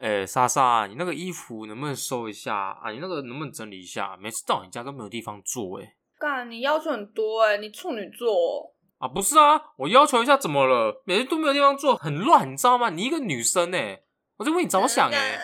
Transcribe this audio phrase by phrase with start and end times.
[0.00, 2.90] 哎，莎莎，你那个衣服能不能收一下啊？
[2.90, 4.16] 你那个能不能整理一下？
[4.18, 9.06] 每次到你家都没有地方坐，哎，干，你要求很多哎，你处女座啊？
[9.06, 11.02] 不是啊，我要求一下怎么了？
[11.04, 12.88] 每次都没有地方坐，很乱，你知道吗？
[12.88, 14.02] 你一个女生哎，
[14.38, 15.38] 我在为你着想哎。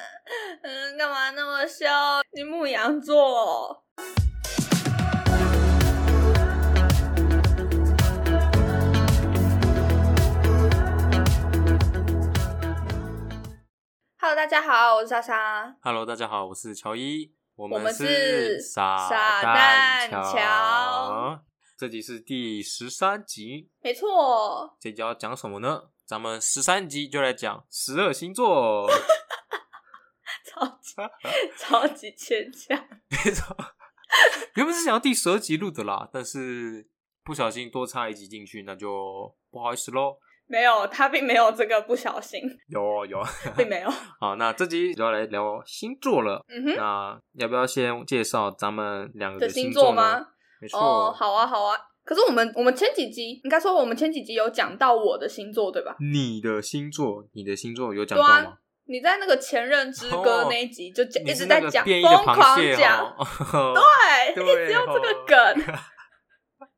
[0.63, 1.87] 嗯，干嘛那么凶？
[2.33, 3.85] 你牧羊座。
[14.29, 15.77] Hello，大家好，我是莎莎。
[15.81, 17.33] Hello，大家好，我是乔伊。
[17.55, 19.09] 我们是傻
[19.41, 21.41] 蛋乔。
[21.79, 24.77] 这集是第十三集，没错。
[24.81, 25.81] 这集要讲什么呢？
[26.05, 28.91] 咱们十三集就来讲十二星座。
[30.45, 30.97] 超级
[31.57, 32.77] 超级牵强。
[33.09, 33.57] 没错，
[34.57, 36.89] 原本是想要第十二集录的啦，但是
[37.23, 40.19] 不小心多插一集进去，那就不好意思喽。
[40.49, 42.41] 没有，他并没有这个不小心。
[42.69, 43.21] 有有，
[43.57, 43.89] 并没有。
[44.21, 46.45] 好，那这集就要来聊星座了。
[46.49, 50.27] 嗯哼，那要不要先介绍咱们两个的星座吗？
[50.61, 50.79] 没错。
[50.79, 51.77] 哦，好啊，好啊。
[52.05, 55.97] 可是我们我们前几集应该说我们前几集有讲到我的星座，对吧？
[56.01, 58.59] 你的星座，你的星座有讲到吗？
[58.89, 63.17] 你在那个前任之歌那一集就讲，一直在讲，疯狂讲，
[63.75, 65.75] 对，一直用这个 梗。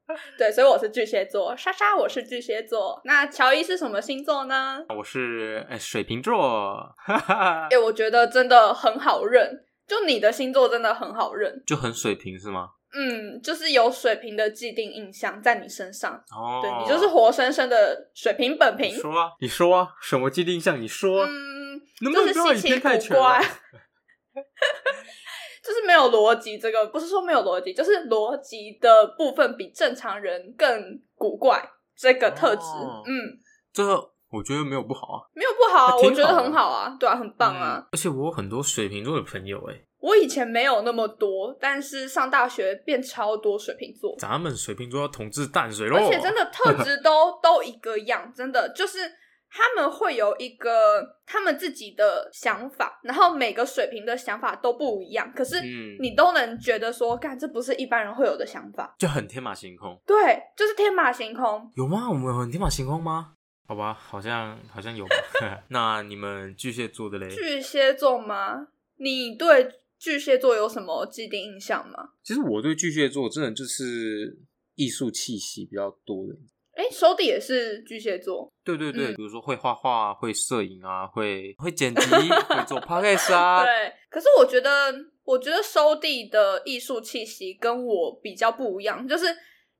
[0.38, 3.00] 对，所以我是巨蟹座，莎莎我是巨蟹座。
[3.04, 4.82] 那乔伊是什么星座呢？
[4.88, 6.94] 我是水瓶座。
[7.06, 12.70] 哎，我觉得真的很好认，就你的星座真的很好认，就很水平是吗？
[12.94, 16.14] 嗯，就是有水平的既定印象在你身上。
[16.34, 18.94] 哦，对你就是活生生的水平本平。
[18.94, 20.80] 说啊，你说啊，什么既定印象？
[20.80, 23.44] 你说，嗯，就是稀奇古怪。
[25.68, 31.62] 就是没有逻辑，这个不是说没有逻辑，就是逻辑的部分比正常人更古怪。
[31.94, 32.62] 这个特质，
[33.06, 33.36] 嗯，
[33.72, 37.86] 这个我觉得没有不好啊，没有不好啊，我觉得很好啊，对啊，很棒啊。
[37.92, 44.14] 而且我有很多水瓶座的朋友，哎，我以前没有那么多，但是上大学变超多水瓶座。
[44.18, 49.00] 咱们水瓶座要统治淡水喽，而且真的特质都 都一个样，真的就是。
[49.50, 55.60] 他们会有一个他们自己的想法，然后每个水平的想法都不一样，可是
[56.00, 59.98] 你都能觉得说，干这不是一般人会有的想法，就很天马行空。
[60.06, 60.16] 对，
[60.56, 61.70] 就是天马行空。
[61.76, 62.08] 有吗？
[62.08, 63.32] 我们很天马行空吗？
[63.66, 65.06] 好吧，好像好像有。
[65.68, 67.28] 那你们巨蟹座的嘞？
[67.28, 68.68] 巨蟹座吗？
[68.96, 72.10] 你对巨蟹座有什么既定印象吗？
[72.22, 74.38] 其实我对巨蟹座真的就是
[74.74, 76.34] 艺术气息比较多的。
[76.78, 78.48] 哎，收弟也是巨蟹座。
[78.64, 82.00] 对对对，比如说会画画、会摄影啊，会会剪辑、
[82.48, 83.64] 会做 podcast 啊。
[83.64, 84.94] 对，可是我觉得，
[85.24, 89.26] 我觉得收弟的艺术气息跟我比较不一样，就是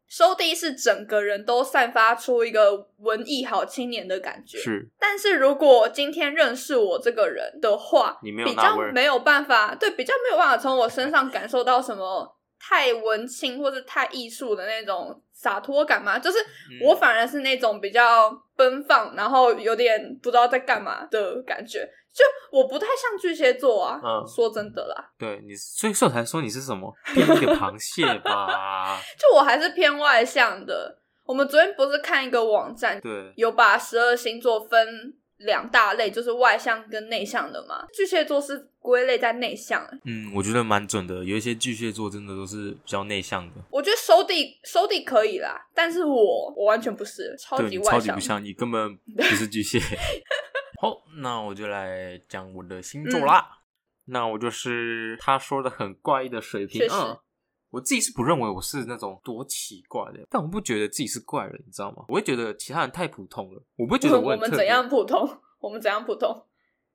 [0.09, 4.59] 收弟是整个人都散发出一个文艺好青年的感觉。
[4.59, 12.35] 是，但是如果今天认识我这个人的话，你没有比较没有办法，对，比较没有办法从我身上感受到什么。
[12.61, 16.39] 太文青或者太艺术的那种洒脱感嘛，就是
[16.83, 21.89] 我反而是那种比较奔放，然后有点不知道在干嘛的感觉。
[22.13, 25.11] 就我不太像巨蟹座啊，说真的啦。
[25.17, 28.99] 对你，所以说才说你是什么螃蟹吧？
[29.17, 30.99] 就我还是偏外向的。
[31.25, 35.15] 我们昨天不是看一个网站，对，有把十二星座分。
[35.39, 39.87] 两大类就是外向跟内向的嘛，巨蟹座是归类在内向。
[40.05, 43.55] 嗯，我觉得蛮准的，有一些巨蟹座真的都是比较内向的。
[43.71, 49.79] 我觉得收地收地可以啦，但是我我完全不是，超级外向，超级不像你，根本 不是巨蟹。
[50.81, 53.59] 好，那我就来讲我的星座啦。
[54.07, 57.21] 那我就是他说的很怪异的水瓶啊。
[57.71, 62.05] 我自己是不认为我是那种多奇怪的，但我不觉得自己是怪人，你知道吗？
[62.09, 65.29] 我会觉得其他人太普通了，我不会觉得我们怎样普通，
[65.61, 66.45] 我们怎样普通？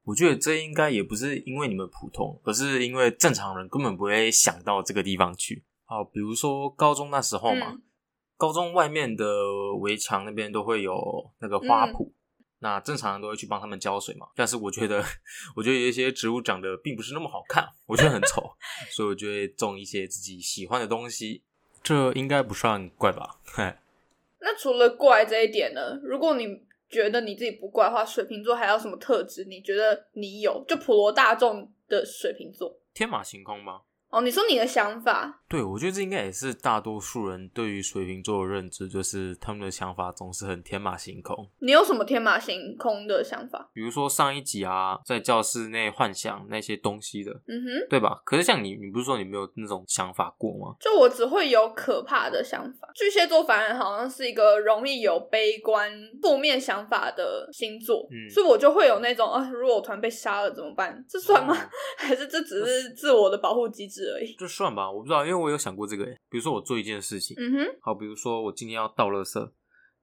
[0.03, 5.63] 我觉得这应该也不是因为你们普通，而是因为正常人根本不会想到这个地方去。
[5.85, 7.77] 好，比如说高中那时候嘛，
[8.35, 9.25] 高中外面的
[9.79, 10.93] 围墙那边都会有
[11.39, 12.11] 那个花圃。
[12.63, 15.03] 那正常人都会去帮他们浇水嘛，但是我觉得，
[15.53, 18.49] 我觉得有一些植物长得并不是那么好看，我觉得很丑，
[18.89, 21.43] 所以我就会种一些自己喜欢的东西。
[21.83, 23.41] 这应该不算怪吧？
[24.39, 25.99] 那除了怪这一点呢？
[26.01, 29.43] 如果你觉得你自己不怪的话，水瓶座还有什么特质？
[29.43, 30.63] 你觉得你有？
[30.65, 33.81] 就普罗大众的水瓶座，天马行空吗？
[34.13, 41.49] 哦，你说你的想法，对，我觉得这应该也是大多数人对于水瓶座的认知，就是他们的想法总是很天马行空。
[41.59, 43.71] 你有什么天马行空的想法？
[43.73, 48.21] 比如说上一集啊，在教室内幻想那些东西的，嗯哼，对吧？
[48.23, 50.75] 可是像你，你不是说你没有那种想法过吗？
[50.79, 52.87] 就我只会有可怕的想法。
[52.93, 61.03] 巨蟹座反而好像是一个容易有悲观、负面想法的星座，嗯所以我就会有那种啊，如果我团被杀了怎么办？
[61.09, 61.55] 这算吗？
[61.55, 64.35] 哦 还是这只是自我的保护机制而已？
[64.35, 66.05] 就算吧，我不知道，因为我有想过这个。
[66.29, 69.51] 比如说我做一件事情，嗯哼，好，比如说我今天要倒垃圾，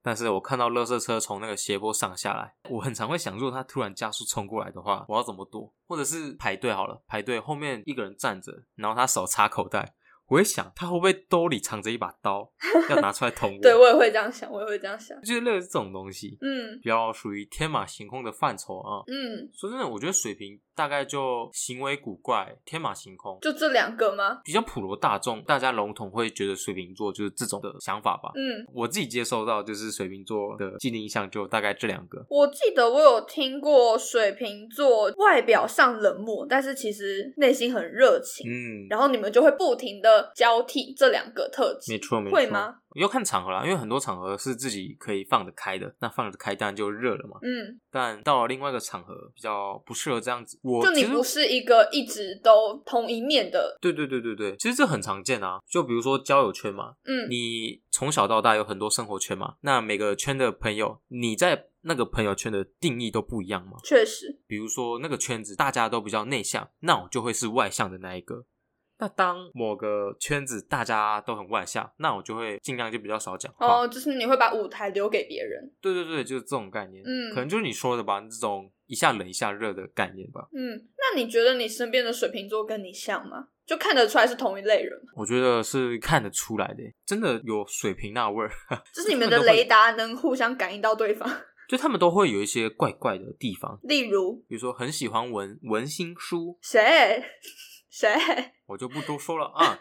[0.01, 5.73] 但是我看到垃圾车从那个斜坡上下来，我很常会想，如果他突然加速冲过来的话，我要怎么躲？
[5.87, 9.93] 或者是排队好了，排队后面一个人站着，然后他手插口袋，
[10.27, 12.49] 我会想他会不会兜里藏着一把刀，
[12.89, 13.61] 要拿出来捅我？
[13.61, 15.19] 对我也会这样想，我也会这样想。
[15.21, 19.03] 就是类似这种东西，嗯比较属于天马行空的范畴啊。
[19.07, 24.41] 嗯，说真的，我觉得水瓶大概就行为古怪、天马行空，就这两个吗？
[24.43, 28.31] 比较普罗大众，大家笼统会觉得水瓶座就是这种的想法吧。
[28.33, 32.25] 嗯，我自己接受到就是水瓶座的既定印象就大概这两个。
[32.27, 38.49] 我记得我有听过水瓶座外表上冷漠，但是其实内心很热情。
[38.49, 42.35] 嗯，然后你们就会不停的交替这两个特质，没错没错。
[42.35, 42.77] 会吗？
[42.95, 47.37] 要看场合啦，因为很多场合是自己可以放得开的，那放得开当然就热了嘛。
[47.41, 50.59] 嗯，但到了另外一个场合，比较不适合这样子。
[50.61, 55.59] 我就你不是一个一直都同一面的，对对对对对，其实这很常见啊。
[55.69, 63.77] 就比如说交友圈嘛，嗯你从小到大有很多生活圈嘛，那每个圈的朋友，你在那个朋友圈的定义都不一样嘛。
[63.83, 68.45] 确实，比如说那个圈子大家都比较内向，那我就会是外向的那一个。
[69.01, 73.65] 那当某个圈子大家都很外向，那我就会尽量就比较少讲话。
[73.65, 77.03] 哦，就是你会把舞台留给别人，对对对，就是这种概念。
[77.05, 80.47] 嗯可能就是你说的吧，这种一下冷一下热的概念吧。
[80.53, 83.47] 嗯，那你觉得你身边的水瓶座跟你像吗？
[83.65, 88.51] 就看得出来是同一类人吗，我觉得是看得出来的，真的有水瓶那味儿。
[88.93, 91.27] 就是你们的雷达能互相感应到对方，
[91.69, 97.23] 就他们都会有一些怪怪的地方，例如比如说很喜欢文文心书，谁
[97.91, 98.09] 谁，
[98.67, 99.79] 我就不多说了啊。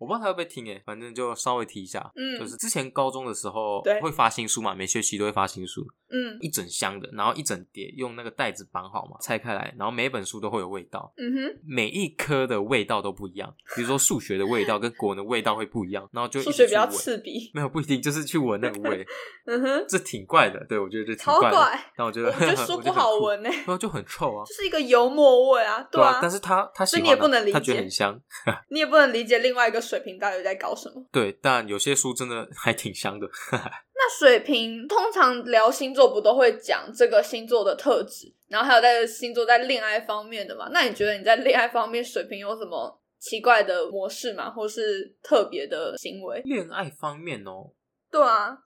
[0.00, 2.10] 我不知道他会不会听诶，反正就稍微提一下。
[2.16, 13.54] 嗯就是之前高中的时候对会发新书嘛，每学期都会发新书，嗯一整箱的，然后一整叠，用那个袋子绑好嘛，拆开来，然后每一本书都会有味道，嗯哼，每一科的味道都不一样。
[13.76, 16.80] 比如说数学的味道跟国文的味道会不一样，然后就数学比较。
[16.90, 19.06] 刺鼻，没有不一定，就是去闻那个味，
[19.46, 20.64] 嗯哼，这挺怪的。
[20.68, 21.56] 对我觉得这挺怪的。
[21.56, 24.44] 超怪，但我觉得我觉得书不好，闻呢、然后就很臭啊。
[24.48, 28.20] 就是一个油墨味啊，对啊，但是他他喜欢啊，所以你也不能理解他觉得很香。
[28.70, 31.04] 你也不能理解另外一个水瓶到底在搞什么。
[31.10, 33.26] 对，但有些书真的还挺香的。
[33.52, 40.68] 那水瓶通常聊星座不都会讲这个星座的特质，然后还有在星座在恋爱方面的嘛？
[40.72, 44.48] 那你觉得你在恋爱方面水瓶有什么奇怪的模式吗？
[44.48, 46.40] 或是特别的行为？
[46.44, 47.72] 恋爱方面哦，
[48.10, 48.56] 对啊，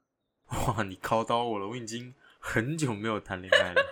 [0.50, 3.82] 哇，你考到我了，我已经很久没有谈恋爱了。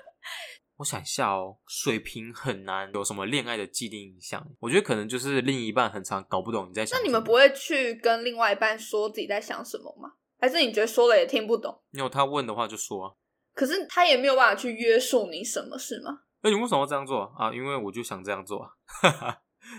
[0.77, 4.45] 我想一下哦，水瓶很难有什么恋爱的既定印象。
[4.59, 7.01] 我觉得可能就是另一半很常搞不懂你在想什么。
[7.03, 10.13] 那你们不会去跟另外一半说自己在想什么吗？
[10.41, 11.83] 还是你觉得说了也听不懂？
[11.91, 13.13] 你有他问的话就说啊。
[13.55, 16.21] 可是他也没有办法去约束你什么，是吗？
[16.43, 17.53] 那、你为什么要这样做啊？
[17.53, 18.73] 因为我就想这样做啊，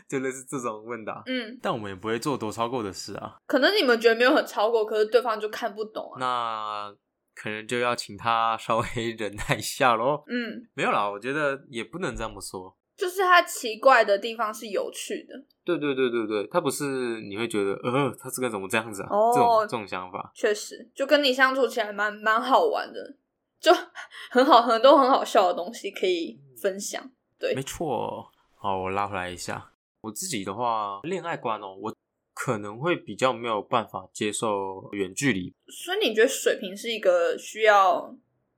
[0.08, 1.22] 就类似这种问答。
[1.26, 3.36] 嗯，但我们也不会做多超过的事啊。
[3.46, 6.20] 可能你们觉得没有很超过，可是对方就看不懂啊。
[6.20, 6.96] 那
[7.36, 8.86] 可能就要请他稍微
[9.18, 10.24] 忍耐一下喽。
[10.28, 12.76] 嗯，没有啦，我觉得也不能这么说。
[12.96, 15.34] 就是他奇怪的地方是有趣的。
[15.64, 19.08] 对对对对对，他不是你会觉得呃，他这个怎么这样子啊？
[19.10, 20.32] 哦这种这种想法。
[20.36, 23.16] 确实，就跟你相处起来蛮蛮好玩的，
[23.60, 23.72] 就
[24.30, 27.04] 很好，很多很好笑的东西可以分享。
[27.40, 28.30] 对没错。
[28.56, 29.72] 好，我拉回来一下。
[30.02, 31.96] 我自己的话，恋爱观哦，我
[32.34, 35.54] 可能会比较没有办法接受远距离。
[35.68, 38.16] 所以你觉得水瓶是一个需要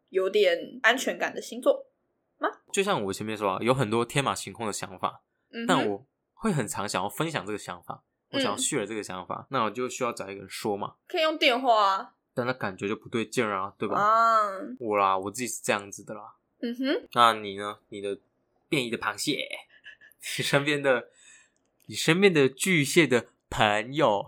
[0.09, 1.87] 有点安全感的星座
[2.37, 2.49] 吗？
[2.71, 10.95] 就像我前面说啊，有很多天马行空的想法，嗯，但我会很常想要分享这个想法，我想要嗯 share 这个想法，那我就需要找一个人说嘛。
[11.07, 12.11] 可以用电话啊。
[12.33, 13.95] 但那感觉就不对劲儿啊，对吧？
[13.97, 14.41] 啊，
[14.79, 16.35] 我啦，我自己是这样子的啦。
[16.59, 17.79] 嗯哼，那你呢？
[17.87, 18.19] 你的
[18.67, 19.47] 变异的螃蟹，
[20.37, 21.07] 你身边的，
[21.85, 24.25] 你身边的巨蟹的朋友，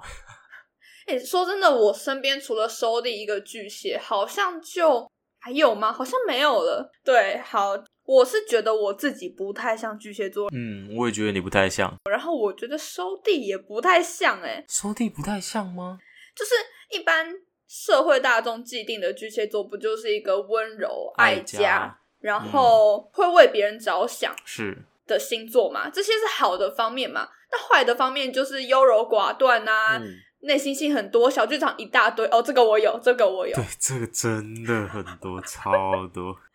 [1.08, 5.92] 哎、说真的，我身边除了收弟一个巨蟹，好像就还有吗？
[5.92, 6.92] 好像没有了。
[7.04, 7.74] 对，好，
[8.06, 16.00] 我是觉得我自己不太像巨蟹座，嗯，我也觉得你不太像，然后我觉得收地也不太像、哎，收地不太像吗？
[16.36, 16.52] 就是
[16.98, 17.34] 一般
[17.68, 24.78] 社会大众既定的巨蟹座，不就是一个温柔、爱爱家然后会为别人着想，是，
[25.08, 27.28] 的星座嘛，这些是好的方面嘛。
[27.52, 30.06] 那坏的方面就是优柔寡断啊，嗯，
[30.42, 32.28] 内心性很多，小剧场一大堆。
[32.28, 33.56] 哦，这个我有，这个我有。
[33.56, 35.72] 对，这个真的很多，超
[36.14, 36.36] 多。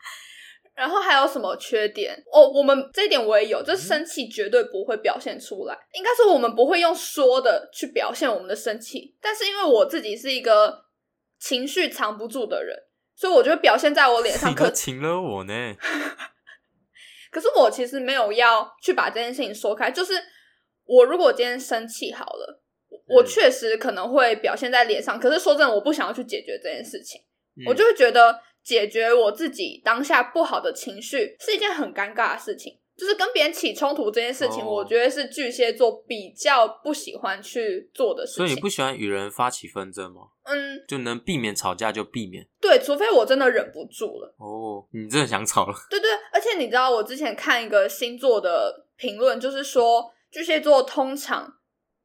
[0.74, 2.14] 然后还有什么缺点？
[2.32, 9.14] 哦，我们这一点我也有，就是生气绝对不会表现出来，应该说我们不会用说的去表现我们的生气。
[9.20, 10.86] 但是因为我自己是一个
[11.38, 12.76] 情绪藏不住的人，
[13.14, 14.50] 所以我就会表现在我脸上。
[14.50, 15.52] 你可都请了我呢，
[17.32, 20.12] 可是我其实没有要去把这件事情说开，就是
[20.84, 22.62] 我如果今天生气好了，
[23.08, 25.18] 我嗯确实可能会表现在脸上。
[25.18, 27.22] 可是说真的，我不想要去解决这件事情，
[27.56, 32.78] 嗯我就会觉得解决我自己当下不好的情绪是一件很尴尬的事情。
[32.96, 38.36] 就是跟别人起冲突这件事情，哦我觉得是巨蟹座比较不喜欢去做的事情。
[38.36, 40.22] 所以你不喜欢与人发起纷争吗？
[40.44, 42.46] 嗯，就能避免吵架就避免。
[42.60, 44.34] 对，除非我真的忍不住了。
[44.38, 45.74] 哦，你真的想吵了？
[45.88, 51.52] 对对，而且你知道，我之前看一个星座的评论，就是说巨蟹座通常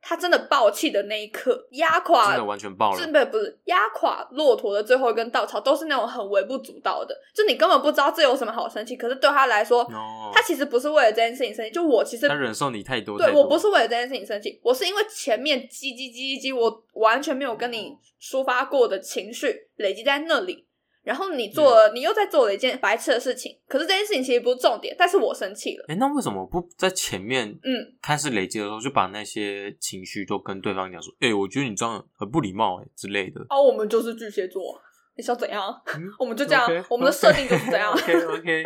[0.01, 3.11] 他真的爆气的那一刻，压垮真的完全爆了真。
[3.11, 20.66] 的不是压垮骆驼的最后一根稻草，都是那种很微不足道的，就你根本不知道这有什么好生气，可是对他来说，哦，他其实不是为了这件事情生气，就我其实他忍受你太多，太多对我不是为了这件事情生气，我是因为前面叽叽叽叽叽，我完全没有跟你抒发过的情绪累积在那里，
[21.07, 31.13] 然后你做了，你又在做了一件白痴的事情，可是这件事情其实不是重点，但是我生气了，哎，那为什么不在前面嗯，开始累积的时候就把那些情绪都跟对方讲说？
[31.21, 33.39] 哎，我觉得你这样很不礼貌，哎之类的。
[33.49, 34.61] 哦，我们就是巨蟹座，
[35.15, 35.73] 你想怎样？
[35.95, 36.03] 嗯？
[36.19, 37.89] 我们就这样我们的设定就是这样。
[37.95, 38.63] OK OK，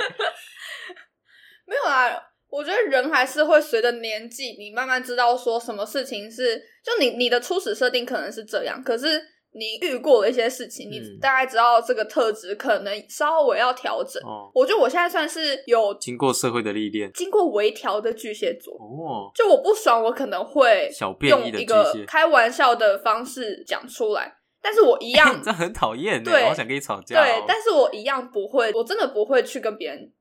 [1.68, 2.10] 没有啊，
[2.50, 9.22] 我觉得人还是会随着年纪，你慢慢知道说什么事情是，就你你的初始设定可能是这样，可是
[9.54, 11.20] 你遇过的一些事情，你嗯。
[11.20, 14.22] 大概知道这个特质可能稍微要调整。
[14.24, 18.74] 哦，我觉得我现在算是有经过社会的历练，经过微调的巨蟹座。
[18.76, 20.90] 哦，就我不爽，我可能会
[21.22, 26.44] 用一个，开玩笑的方式讲出来，但是我一样 这很讨厌呢，对。
[26.44, 27.24] 我好想跟你吵架哦。
[27.24, 30.12] 对，但是我一样不会，我真的不会去跟别人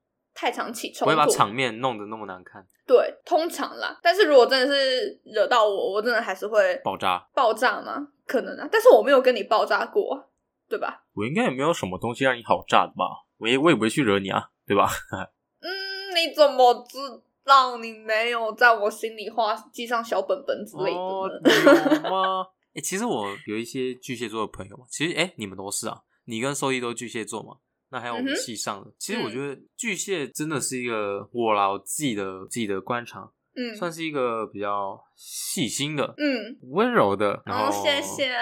[0.40, 1.26] 太常起冲不会把。
[1.26, 3.98] 场面弄得那么难看，对，通常啦。
[4.02, 7.18] 但是如果真的是惹到我，我真的还是会爆炸。
[7.34, 8.08] 爆炸吗？
[8.26, 10.30] 可能啊，但是我没有跟你爆炸过，
[10.66, 11.04] 对吧？
[11.12, 13.04] 我应该也没有什么东西让你好炸的吧？
[13.36, 14.88] 我也我也不会去惹你啊，对吧？
[15.60, 15.68] 嗯，
[16.16, 16.96] 你怎么知
[17.44, 22.46] 道你没有在我心里画记上小本本之类的吗？
[22.74, 27.56] 哎、 其实我有一些巨蟹座的朋友嘛，其实哎、你们都是啊，你跟收益都巨蟹座嘛，
[27.90, 38.32] 那还有我们系上的，其实我嗯觉得巨蟹真的是一个我啦，我自己的自己的观察，嗯算是一个比较细心的、嗯，温柔的，然 好，后谢谢。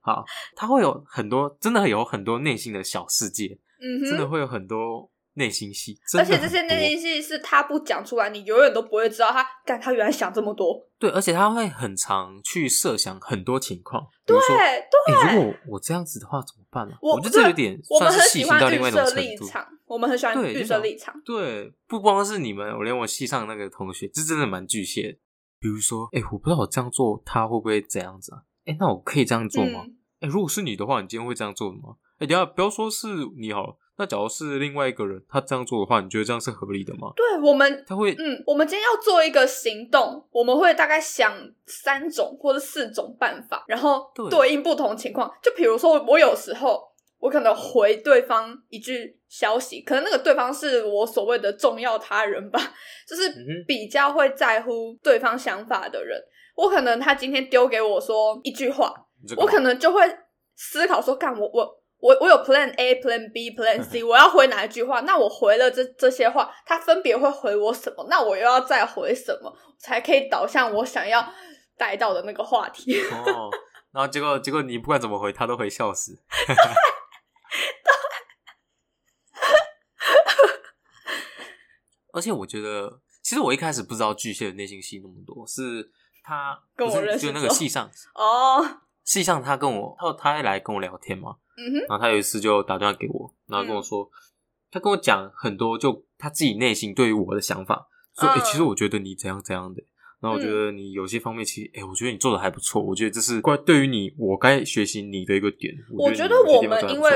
[0.00, 0.24] 好，
[0.56, 4.02] 他会有很多，真的有很多内心的小世界，嗯。
[4.04, 10.86] 真的会有很多内心戏，而且这些内心戏是他不讲出来，你永远都不会知道他，干他原来想这么多。
[10.98, 19.44] 对，而且他会很常去设想很多情况，对哎、对，如果我这样子的话怎么办呢、我觉得这有点我们算是细很喜欢心到另外一预设种程度。
[19.44, 21.14] 立场，我们很喜欢预设立场。
[21.24, 25.18] 对，不光是你们，我连我系上那个同学，这真的蛮巨蟹。
[25.58, 28.42] 比如说，哎、我不知道我这样做他会不会怎样子啊？
[28.66, 29.82] 哎、那我可以这样做吗？
[29.84, 31.96] 嗯哎、如果是你的话，你今天会这样做的吗？
[32.18, 37.12] 哎、等下不要说是你好了，那假如是另外一个人，他这样做的话，你觉得这样是合理的吗？
[37.14, 41.32] 对我们他会，嗯，我们今天要做一个行动，我们会大概想
[41.66, 45.32] 三种或者四种办法，然后对对应不同情况。
[45.40, 46.82] 就比如说，我有时候
[47.20, 52.58] 我可能回对方一句消息，可能那个对方是我所谓的重要他人吧，
[53.08, 53.32] 就是
[53.68, 56.20] 比较会在乎对方想法的人。
[56.56, 58.92] 我可能他今天丢给我说一句话，
[59.36, 60.02] 我可能就会
[60.56, 65.00] 思考说，干我我我我有 Plan A、Plan B、Plan C， 我要回哪一句话？
[65.02, 68.04] 那我回了这这些话，他分别会回我什么？
[68.10, 71.32] 那我又要再回什么，才可以导向我想要
[71.78, 73.00] 带到的那个话题？
[73.08, 73.48] 哦，
[73.92, 76.20] 然后结果结果你不管怎么回，他都会笑死。
[82.12, 85.88] 而且我觉得，其实我一开始不知道巨蟹的内心戏那么多，是
[86.22, 88.62] 他跟我认识就那个戏上，哦，
[89.04, 94.08] 戏上他跟我他他还来跟我聊天嘛，嗯哼，然后他有一次就打电话给我，然后跟我说，
[94.70, 99.82] 他跟我讲很多就他自己内心对于我的想法，说哎、其实我觉得你怎样怎样的。
[100.20, 102.80] 然后我觉得你有些方面其实，哎、我觉得你做的还不错。
[102.80, 105.74] 我觉得这是关对于你，我该学习你的一个点。
[105.98, 107.10] 我觉得我们因为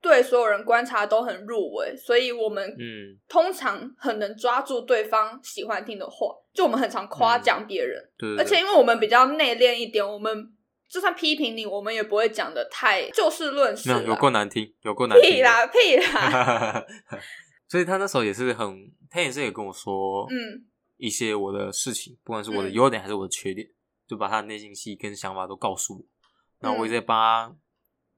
[0.00, 8.00] 对所有人观察都很入微，所以我们嗯，通常很能抓住对方喜欢听的话，就我们很常夸奖别人。
[8.16, 10.48] 对对对，而且因为我们比较内敛一点，我们
[10.92, 13.88] 就算批评你，我们也不会讲的太就事论事。
[13.88, 15.30] 没有有够难听，有够难听。
[15.30, 16.84] 屁啦屁啦！
[17.66, 20.66] 所以他那时候也是很他也是也跟我说，嗯。
[20.98, 22.72] 一些我的事情，不管是我的嗯。
[22.74, 23.66] 优点还是我的缺点，
[24.06, 26.04] 就把他的内心戏跟想法都告诉我，
[26.60, 27.56] 然后我也嗯在帮他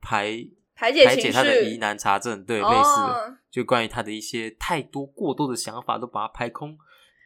[0.02, 6.76] 排排解排解他的疑难杂症，对，类似的，哦就关于他的一些太多过多的想法都把它排空，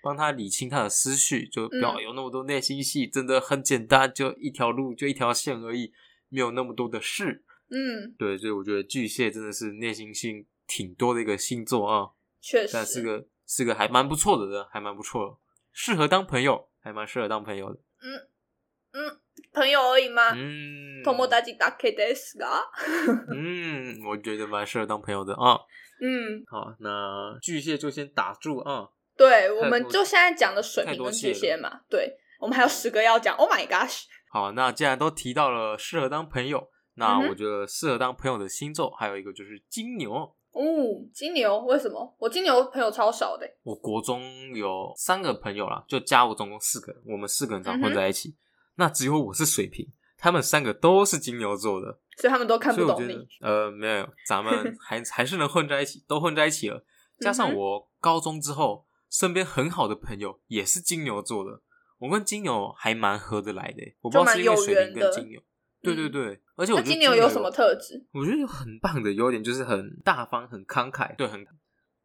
[0.02, 5.94] 帮他理清他的思绪，就不要嗯有那么多内心戏，真的很简单，就一条路，就一条线而已，
[6.30, 7.44] 没有那么多的事。
[7.70, 12.10] 嗯，对，所以我觉得巨蟹真的是内心戏挺多的一个星座啊，
[12.42, 15.38] 确实但是个是个还蛮不错的人，还蛮不错的，
[15.72, 17.80] 适合当朋友，还蛮适合当朋友的。
[18.92, 19.20] 嗯，
[19.54, 20.34] 朋友而已吗？
[20.36, 22.70] 嗯，友達だけですが。
[23.34, 25.62] 嗯，我觉得蛮适合当朋友的啊。
[26.02, 28.90] 嗯，好，那巨蟹就先打住啊。
[29.19, 33.37] 对，我们就现在讲的水太瓶跟多蟹了巨蟹嘛，对，我们还有十个要讲。
[33.37, 34.05] Oh my gosh！
[34.31, 40.15] 好，那既然都提到了适合当朋友，那我觉得适合当朋友的星座还有一个就是金牛。
[40.53, 40.63] 哦，
[41.13, 42.17] 金牛为什么？
[42.19, 43.57] 我金牛朋友超少的欸。
[43.65, 44.23] 我国中
[44.55, 48.35] 有三个朋友啦，就加我总共四个人，我们四个人常混在一起。
[48.77, 53.27] 那只有我是水瓶，他们三个都是金牛座的，所以他们都看不懂你。
[53.41, 56.85] 呃没有，咱们 还还是能混在一起，都混在一起了。
[57.21, 61.63] 加上我高中之后，身边很好的朋友也是金牛座的，
[61.99, 63.97] 我跟金牛还蛮合得来的欸。
[64.01, 65.41] 我不知道是因为水瓶跟金牛，
[65.83, 68.05] 对对对，而且我觉得金牛有什么特质？
[68.13, 71.47] 我觉得有很棒的优点，就是很大方、很慷慨，对，很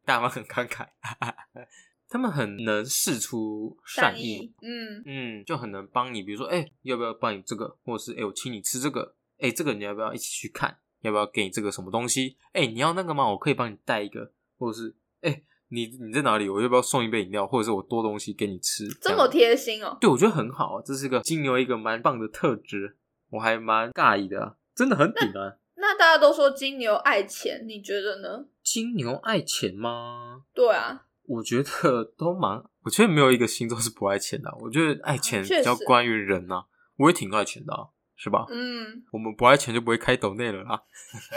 [0.04, 0.86] 大方、很慷慨。
[2.08, 10.78] 他们很能试出善意，意，嗯嗯，就很能帮你，比如说，哎、要不要帮你这个，或者是，哎、我请你吃这个，哎、这个你要不要一起去看？
[11.00, 12.36] 要不要给你这个什么东西？
[12.52, 13.28] 哎、你要那个吗？
[13.28, 15.42] 我可以帮你带一个，或者是，哎、
[15.74, 16.48] 你你在哪里？
[16.48, 18.86] 我要不要送一杯饮料，或者是我多东西给你吃？
[19.00, 19.98] 这么贴心哦。
[20.00, 22.96] 对，我觉得很好，这是个金牛一个蛮棒的特质，
[23.30, 25.58] 我还蛮尬意的啊，真的很顶啊。
[25.76, 28.46] 那大家都说金牛爱钱，你觉得呢？
[28.62, 30.42] 金牛爱钱吗？
[30.54, 36.64] 对啊，我觉得都蛮，我觉得没有一个星座是不爱钱的啊、我觉得爱钱比较关于人呐、
[36.96, 38.46] 我也挺爱钱的、啊，是吧？
[38.48, 40.82] 嗯，我们不爱钱就不会开抖内了啦。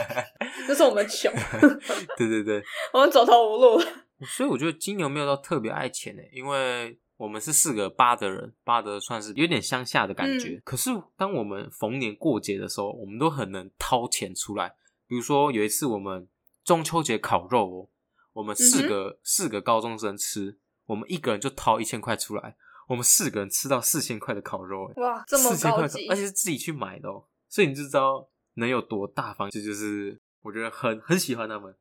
[0.67, 1.33] 这是我们穷，
[2.15, 2.63] 对对对，
[2.93, 3.81] 我们走投无路。
[4.25, 10.61] 所以我觉得金牛没有到特别爱钱呢、因为我们是四个八的人，八的算是有点乡下的感觉。
[10.63, 14.75] 可是当我们逢年过节的时候，我们都很能掏钱出来。
[15.07, 16.27] 比如说有一次我们
[16.63, 17.89] 中秋节烤肉哦，
[18.33, 22.55] 我们四个、四个高中生吃，我们一个人就掏一千块出来，
[22.87, 29.49] 我们四个人吃到四千块的烤肉、欸，哇，这么高级而，且是自己去买的哦，所以你就知道能有多大方。
[29.49, 31.73] 这就是我觉得很很喜欢他们，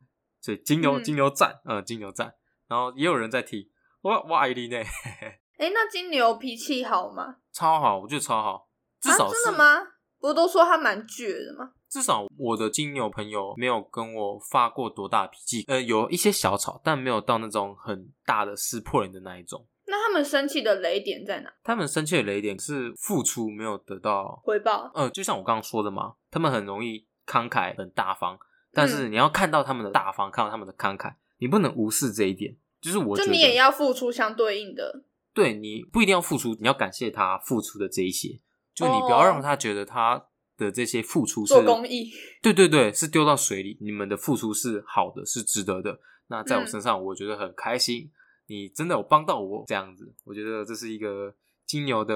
[0.46, 2.32] 所以金牛、嗯金牛赞，嗯，金牛赞。
[2.68, 3.68] 然后也有人在提，
[4.00, 4.76] 我我爱你呢，
[5.58, 7.38] 哎，那金牛脾气好吗？
[7.52, 8.68] 超好，我觉得超好，
[9.00, 9.82] 至少啊、真的吗？
[10.20, 11.72] 不是都说他蛮倔的吗？
[11.88, 19.66] 至少我的金牛朋友没有跟我发过多大脾气，呃，有一些小吵，但没有到那种很大的撕破脸的那一种。
[19.88, 21.52] 那他们生气的雷点在哪？
[21.64, 24.92] 他们生气的雷点是付出没有得到回报？
[24.94, 28.38] 呃，就像我刚刚说的嘛，他们很容易慷慨、很大方，
[28.76, 32.54] 但嗯是你要看到他们的大方，看到他们的慷慨，你不能无视这一点。
[32.78, 35.02] 就是我觉得，就你也要付出相对应的。
[35.32, 38.38] 对你不一定要付出，你要感谢他付出的这一些，
[38.74, 40.26] 就你不要哦让他觉得他
[40.58, 42.12] 的这些付出是做公益，
[42.42, 45.98] 对对对，是丢到水里，你们的付出是好的，是值得的。
[46.28, 48.10] 那在我嗯身上，我觉得很开心，
[48.46, 51.34] 你真的有帮到我，这样子，我觉得这是一个
[51.66, 52.14] 金牛的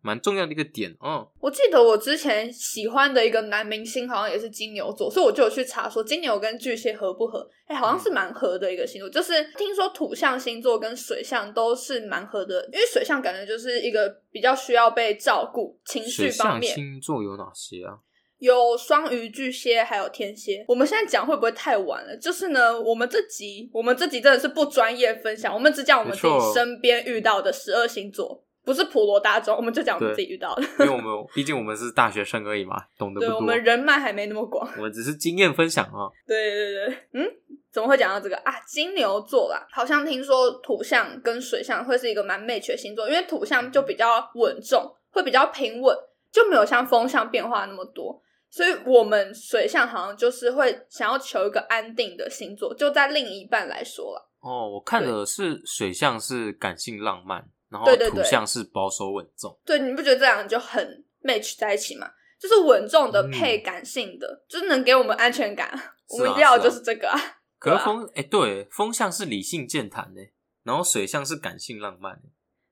[0.00, 1.28] 蛮重要的一个点哦。
[1.40, 7.48] 我记得我之前喜欢的一个男明星好像也是金牛座，所以我就有去查说金牛跟巨蟹合不合？
[7.66, 9.10] 哎、好像是蛮合的一个星座。
[9.10, 17.98] 就是听说土象星座跟水象都是蛮合的，因为水象感觉就是一个比较需要被照顾情绪方面，星座有哪些啊？
[18.38, 20.62] 有双鱼、巨蟹，还有天蝎。
[20.68, 22.14] 我们现在讲会不会太晚了？
[22.18, 30.62] 就是呢，我们这集我们这集真的是不专业分享，我们只讲我们自己身边遇到的十二星座，不是普罗大众，我们就讲我们自己遇到的。
[30.80, 33.36] 因为我们毕竟我们是大学生而已嘛，懂得不对，多。
[33.36, 34.68] 我们人脉还没那么广。
[34.76, 36.10] 我们只是经验分享啊。
[36.26, 37.30] 对对对，嗯，
[37.70, 38.52] 怎么会讲到这个啊？
[38.66, 45.96] 金牛座啦，好像听说土象跟水象会是一个蛮 match 的星座，因为土象就比较稳重，会比较平稳，
[46.32, 48.20] 就没有像风象变化那么多。
[48.50, 54.28] 所以我们水象好像就是会想要求一个安定的星座，就在另一半来说了。
[54.40, 57.44] 哦，我看的是水象是感性浪漫，
[57.76, 59.56] 然后对对对土象是保守稳重。
[59.64, 62.10] 对，你不觉得这两个就很 match 在一起吗？
[62.40, 65.70] 就是稳重的嗯配感性的，就是能给我们安全感。
[66.08, 67.18] 我们要的就是这个啊。
[67.58, 70.20] 可是风，哎、对，风象是理性健谈的，
[70.62, 72.22] 然后水象是感性浪漫的。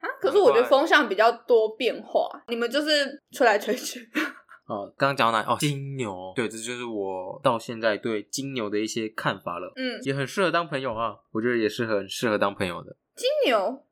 [0.00, 4.08] 啊，可是我觉得风向比较多变化，你们就是吹来吹去。
[4.68, 5.46] 哦，刚刚讲到哪？
[5.52, 12.96] 哦，金牛，对，这就是我到现在对金牛的一些看法了，嗯，也很适合当朋友啊，我觉得也是很适合当朋友的。
[13.16, 13.84] 金牛。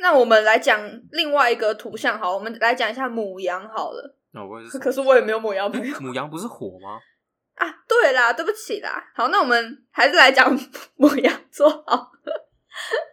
[0.00, 0.80] 那我们来讲
[1.12, 4.16] 另外一个图像，好，我们来讲一下母羊好了。
[4.32, 6.98] 那我也是可是我也没有母羊朋友母羊不是火吗？
[7.54, 7.74] 啊。
[7.88, 9.02] 对啦，对不起啦。
[9.14, 10.56] 好，那我们还是来讲
[10.96, 12.48] 母羊座好了。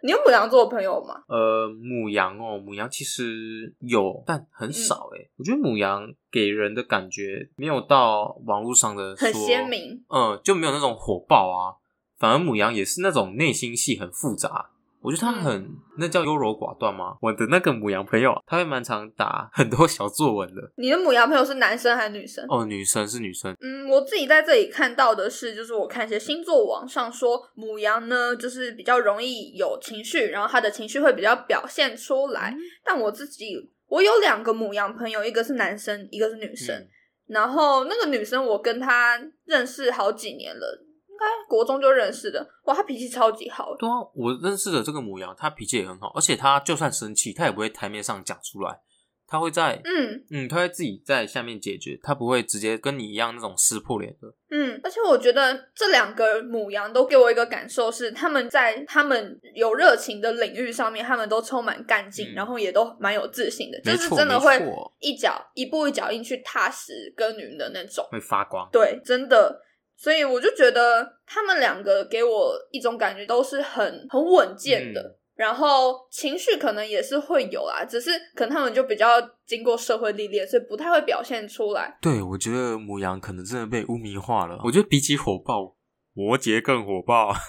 [0.02, 1.24] 你有母羊座的朋友吗？
[1.26, 11.74] 呃，母羊哦，母羊其实有，但很少嗯诶、我觉得母羊给人的感觉没有到网络上的很说鲜明，嗯，就没有那种火爆啊。
[12.18, 14.70] 反而母羊也是那种内心戏很复杂。
[15.00, 17.16] 我觉得他嗯很、那叫优柔寡断吗？
[17.20, 20.62] 我的那个母羊朋友，他会蛮常打很多小作文的。
[20.76, 22.44] 你的母羊朋友是男生还是女生？
[22.48, 32.50] 哦，女生是女生，嗯，我自己在这里看到的是，就是我看一些星座网上说，母羊呢就是比较容易有情绪，然后他的情绪会比较表现出来。
[32.50, 36.74] 嗯但我自己，我有两个母羊朋友，一个是男生，一个是女生。
[36.76, 36.88] 嗯
[37.26, 40.85] 然后那个女生，我跟她认识好几年了，
[41.16, 42.46] 应该国中就认识的。
[42.64, 48.80] 哇，他脾气超级好，对啊，我认识的这个母羊，他脾气也很好，而且他就算生气，他也不会台面上讲出来，
[49.26, 54.28] 他会在嗯嗯，他会自己在下面解决，他不会直接跟你一样那种撕破脸的。
[54.50, 64.62] 嗯，而且我觉得这两个母羊都给我一个感受是，他们在他们有热情的领域上面，他们都充满干劲，嗯然后也都蛮有自信的，就是真的会
[65.00, 68.06] 一脚一步一脚印去踏实耕耘的那种。
[68.10, 68.68] 会发光。
[68.70, 69.62] 对，真的。
[69.96, 79.06] 所以我就觉得他们两个给我一种感觉都是很很稳健的，嗯然后情绪可能也是会有啦，只是可能他们就比较
[79.44, 81.98] 经过社会历练，所以不太会表现出来。
[82.00, 84.58] 对，我觉得母羊可能真的被污名化了。
[84.64, 85.76] 我觉得比起火爆，
[86.14, 87.34] 摩羯更火爆。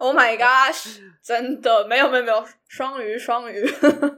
[0.00, 1.00] Oh my gosh！
[1.20, 3.60] 真的没有没有没有，双鱼双鱼。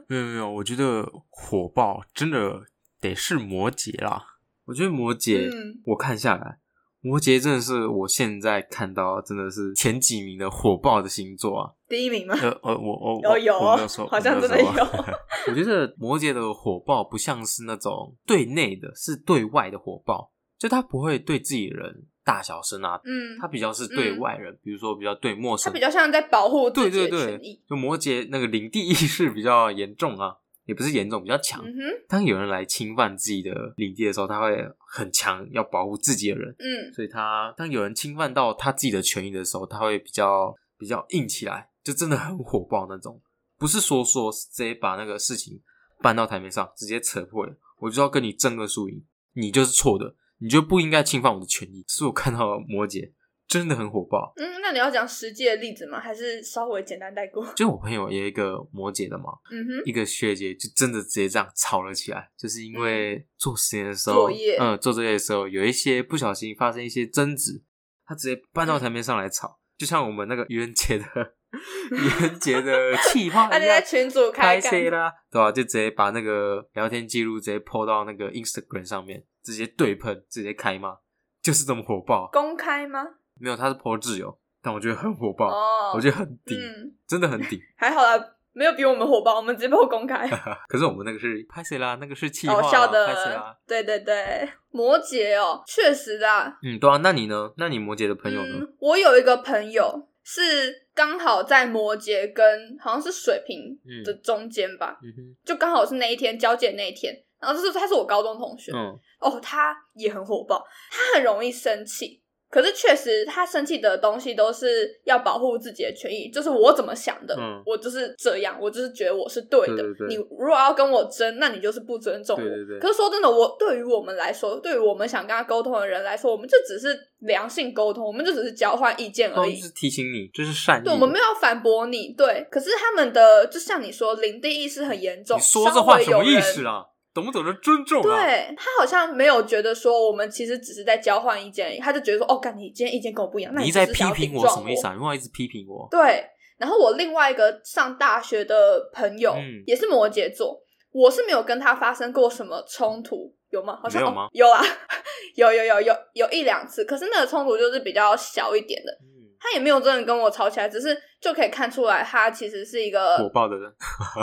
[0.07, 2.61] 没有没有，我觉得火爆真的
[2.99, 4.23] 得是摩羯啦。
[4.65, 6.59] 我觉得摩羯，嗯我看下来，
[7.01, 11.71] 摩羯真的是我现在看到真的是前几名的火爆的星座啊。
[11.89, 12.35] 第一名吗？
[12.41, 14.67] 呃呃，我我有有我没有说，好像真的有
[15.47, 31.63] 我觉得摩羯的火爆不像是那种对内的，是对外的火爆，就他不会对自己人大小声啊，嗯，他比较是对外人，比如说比较对陌生，他比较像在保护自己对对对的权益。，就摩羯那个领地意识比较严重啊，也不是严重，比较强。
[31.65, 31.71] 嗯，
[32.07, 36.49] 当有人来侵犯自己的领地的时候，他会很强，要保护自己的人。
[36.59, 43.21] 嗯所以他当有人侵犯到他自己的权益的时候，他会比较比较硬起来，就真的很火爆那种。
[43.57, 45.61] 不是说说直接把那个事情
[46.01, 51.85] 搬到台面上，直接扯破了，我就要跟你争个输赢，你就是错的，你就不应该侵犯我的权益。
[51.87, 53.11] 是我看到摩羯
[53.51, 55.99] 真的很火爆，嗯，那你要讲实际的例子吗？
[55.99, 57.45] 还是稍微简单带过？
[57.53, 67.61] 就我朋友也有一个摩羯的嘛，嗯哼，一个学姐就真的直接这样吵了起来，就是因为做实验的时候，作业嗯，做作业的时候有一些不小心发生一些争执，
[68.05, 71.05] 他直接搬到台面上来吵，就像我们那个愚人节的
[71.91, 73.81] 愚人节的气话他就在。
[73.81, 80.95] 群组开开干啦，对吧、就直接把那个聊天记录直接 PO 到那个 Instagram 上面，直接对喷，直接开骂，
[81.41, 82.29] 就是这么火爆。
[82.31, 83.05] 公开吗？
[83.41, 87.59] 没有，他是 PO 自由，但我觉得很火爆，哦，我觉得很顶，嗯，真的很顶。
[87.75, 88.17] 还好啦，
[88.53, 90.27] 没有比我们火爆，我们直接被我公开。
[90.69, 91.97] 可是我们那个是拍谁啦？
[91.99, 96.27] 那个是气笑拍谁啦的？，对对对，摩羯哦，确实的。
[96.63, 97.51] 嗯，对啊，那你呢？
[97.57, 98.59] 那你摩羯的朋友呢？
[98.59, 104.97] 嗯，我有一个朋友是刚好在摩羯跟好像是水瓶的中间吧，
[105.43, 107.13] 就刚好是那一天交界那一天。
[107.41, 112.20] 然后就是他是我高中同学，嗯，哦，他也很火爆，他很容易生气。
[112.51, 119.77] 可是确实，他生气的东西都是要保护自己的权益，就是我怎么想的，嗯我就是这样，我就是觉得我是对的。
[119.77, 122.79] 对对对你如果要跟我争，那你就是不尊重我。
[122.79, 129.55] 可是说真的，我对于我们来说，对于我们想跟他沟通的人来说，我们就只是良性沟通，我们就只是交换意见而已。
[129.55, 130.83] 就是提醒你，这是善意。
[130.83, 132.45] 对，我们没有要反驳你，对。
[132.51, 135.37] 可是他们的，就像你说，领地意识很严重。
[135.37, 136.83] 你说这话什么意思啊？
[137.13, 138.23] 懂不懂得尊重啊？
[138.23, 144.93] 对他好像没有觉得说我们其实只是在交换意见而已，他就觉得说哦，干你今天意见跟我不一样，那你只在批评我什么意思啊？
[144.93, 145.87] 你为什么一直批评我？
[145.91, 146.23] 对，
[146.57, 150.57] 然后我另外一个上大学的朋友、嗯也是摩羯座，
[150.91, 153.77] 我是没有跟他发生过什么冲突，有吗？
[153.81, 154.61] 好像没有吗哦有啊，
[155.35, 159.10] 有有有有有一两次，可是那个冲突就是比较小一点的，嗯，
[159.41, 163.73] 他也没有真的跟我吵起来，只是就可以看出来他其实是一个火爆的人，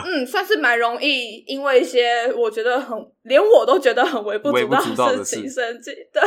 [0.05, 6.23] 嗯，算是蛮容易因为一些我觉得很连我都觉得很微不足道的的事情生气，对。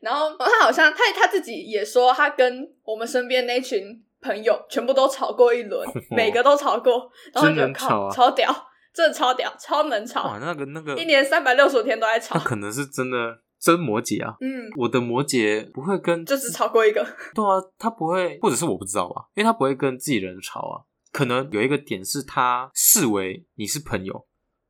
[0.00, 8.50] 然后他好像他他自己也说，他跟我们身边那群朋友全部都吵过一轮，每个都吵过，然后真就靠超屌，
[8.94, 13.18] 真的超屌，超能吵哇，，那个那个，一年三百六十五天都在吵那，可能是真的
[13.60, 14.36] 真摩羯啊。
[14.40, 24.26] 嗯，我的摩羯不会跟就只吵过一个， 对啊，他不会，或者是我不知道吧，因为他不会跟自己人吵啊，可能有一个点是他视为你是朋友，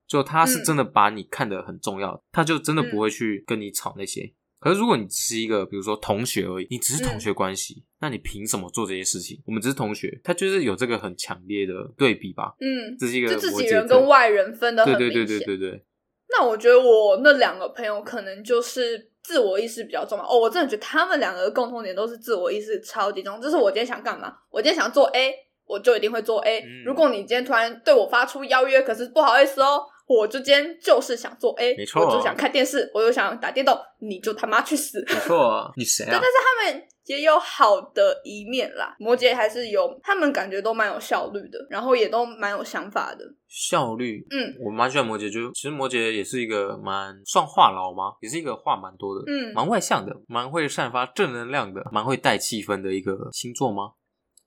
[0.07, 4.35] 就他是嗯真的把你看得很重要，他就真的不会去跟你吵那些。
[4.59, 9.41] 可是如果你只是一个比如说同学而已，你只是同学关系，那你凭什么做这些事情？
[9.47, 12.53] 我们只是同学，他就是有这个很强烈的对比吧。
[12.61, 15.09] 嗯，这是一个就自己摩羯跟外人分的很对。
[15.09, 15.85] 对对对对对，
[16.33, 20.25] 那我觉得我那两个朋友可能就是自我意识比较重嘛。
[20.29, 23.41] 哦，我真的觉得他们两个的共同点都是自我意识超级重。
[23.41, 25.35] 就是我今天想干嘛，我今天想做 A，
[25.67, 35.01] 我就一定会做 A、嗯如果你今天突然对我发出邀约，可是不好意思哦，我之间就是想做 A，没错我就想看电视，我就想打电动，你就他妈去死。
[35.07, 36.27] 没错啊， 你谁啊但是？
[36.43, 43.25] 他们也有好的一面啦，摩羯还是有，他们感觉都蛮有效率的，然后也都蛮有想法的。
[43.47, 48.17] 效率，嗯我蛮喜欢摩羯，就其实摩羯也是一个蛮算话痨吗？
[48.21, 53.93] 也是一个话蛮多的，嗯，蛮外向的，蛮会散发正能量的，蛮会带气氛的一个星座吗？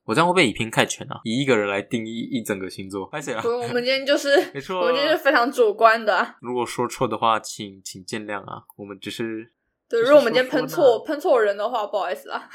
[0.04, 1.20] 我这样会不会以偏概全啊？
[1.24, 3.06] 以一个人来定义一整个星座？
[3.06, 3.48] 拍谁啊不？
[3.60, 6.36] 我们今天就是，没错我们今天是非常主观的、啊。
[6.40, 9.50] 如果说错的话，请请见谅啊，我们只是
[9.88, 12.48] 对，是如果我们今天喷错喷错人的话，不好意思啊，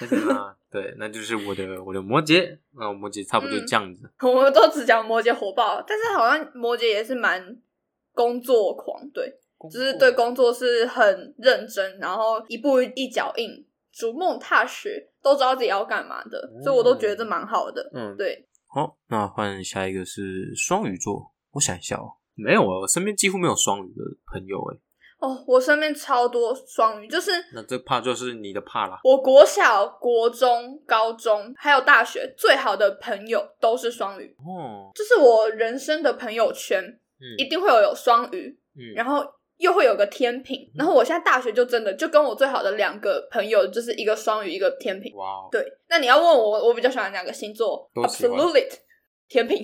[0.72, 4.10] 对，那就是我的我的摩羯，那我摩羯差不多就这样子。
[4.22, 7.58] 我们都只讲摩羯火爆，但是好像摩羯也是蛮
[8.14, 9.34] 工作狂，对，
[9.72, 17.90] 就是对工作是很认真，然后一步一脚印，逐梦踏雪，都知道自己要干嘛的，所以我都觉得这蛮好的。
[17.94, 21.32] 嗯，对，好，那换下一个是双鱼座。
[21.52, 24.78] 我想一下哦，没有啊，我身边几乎没有双鱼的朋友哎。
[25.20, 29.00] 哦，我身边超多双鱼，就是那这怕就是你的怕啦。
[29.04, 39.26] 我国小、国中、高中还有大学最好的朋友都是双鱼，哦，就是我人生的朋友圈嗯一定会有有双鱼，嗯，然后
[39.60, 45.14] 又会有个天平，然后我现在大学就真的就跟我最好的两个朋友，就是一个双鱼，一个天平。
[45.16, 48.70] 哇哦，对，那你要问我，我比较喜欢哪个星座？Absolutely，
[49.28, 49.64] 天平。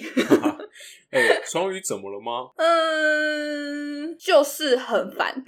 [1.12, 2.51] 哎，双鱼怎么了吗？
[2.60, 5.43] 嗯，就是很烦。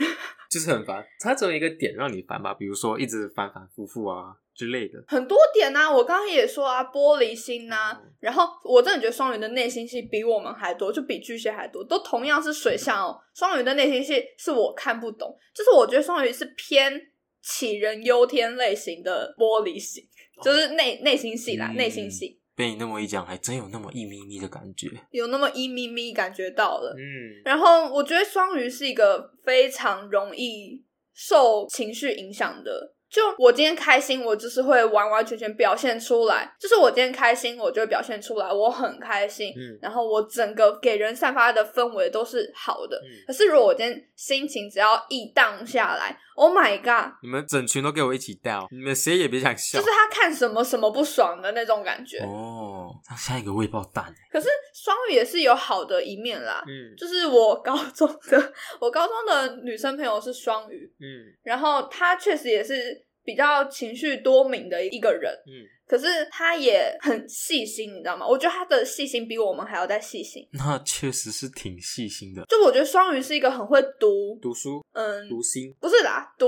[0.49, 5.03] 就是很烦，它总有一个点让你烦吧，比如说一直反反复复啊之类的。
[5.07, 13.19] 很多点啊，我刚刚也说啊，玻璃心呐、哦然后我真的觉得双鱼的内心戏比我们还多，就比巨蟹还多，都同样是水象哦。
[13.35, 16.99] 双鱼的内心戏是我看不懂，就是我觉得双鱼是偏
[17.43, 20.03] 杞人忧天类型的玻璃心，
[20.43, 24.89] 就是内内心戏啦，嗯内心戏被你那么一讲，还真有那么一咪咪的感觉。
[25.11, 26.91] 有那么一咪咪感觉到了。
[26.97, 32.95] 嗯，然后我觉得双鱼是一个非常容易受情绪影响的。
[33.09, 36.53] 就我今天开心，我就是会完完全全表现出来。
[36.59, 39.53] 就是我今天开心，我就会表现出来，我很开心。
[39.57, 42.97] 嗯然后我整个给人散发的氛围都是好的。
[42.97, 49.79] 嗯可是如果我今天心情只要一荡下来，Oh my god，你们整群都给我一起掉，你们谁也别想笑。
[49.79, 52.17] 就是他看什么什么不爽的那种感觉。
[52.19, 52.76] 哦，
[53.17, 54.13] 下一个未爆弹。
[54.31, 56.63] 可是双鱼也是有好的一面啦。
[56.67, 68.27] 嗯 就是我高中的， 我高中的女生朋友是双鱼，嗯然后她确实也是比较情绪多敏的一个人，嗯，可是他也很细心，你知道吗？
[68.27, 70.47] 我觉得他的细心比我们还要再细心。
[70.53, 72.43] 那确实是挺细心的。
[72.45, 76.47] 就我觉得双鱼是一个很会读，读书嗯，读心不是啦，读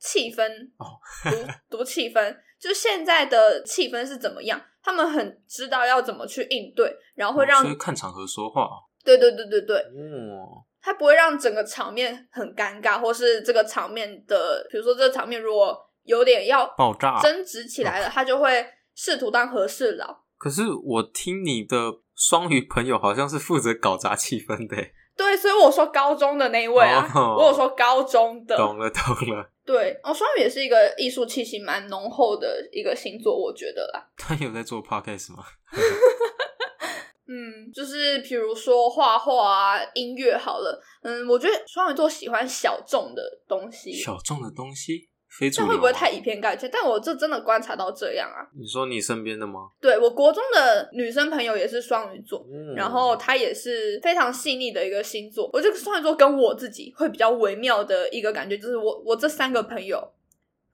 [0.00, 0.44] 气氛
[0.78, 0.98] 哦，
[1.68, 8.68] 读读气氛，就现在的气氛是怎么样，他们很知道要怎么去应对，然后会让，所以看场合说话。
[9.04, 17.18] 对对对对对，哦，他不会让整个场面很尴尬，或是这个场面的，比如说这个场面如果有点要爆炸。
[17.22, 18.62] 争执起来了，他就会
[19.02, 20.24] 试图当和事佬。
[20.36, 21.76] 可是我听你的
[22.14, 29.50] 双鱼朋友好像是负责搞砸气氛的欸，对，所以我说高中的那一位啊，哦我有说高中的，懂了懂了。
[29.64, 34.06] 对，哦，双鱼也是一个艺术气息蛮浓厚的一个星座，我觉得啦。
[34.18, 35.44] 他有在做 podcast 吗？
[37.32, 45.70] 嗯，就是比如说画画啊、音乐好了，嗯，我觉得双鱼座喜欢小众的东西，小众的东西，非主这流。
[45.70, 46.68] 会不会太以偏概全？
[46.72, 48.44] 但我这真的观察到这样啊。
[48.58, 49.70] 你说你身边的吗？
[49.80, 55.48] 对我国中的女生朋友也是双鱼座，嗯然后她也是非常细腻的一个星座。
[55.52, 60.12] 我这个双鱼座跟我自己会比较微妙的一个感觉，就是我我这三个朋友，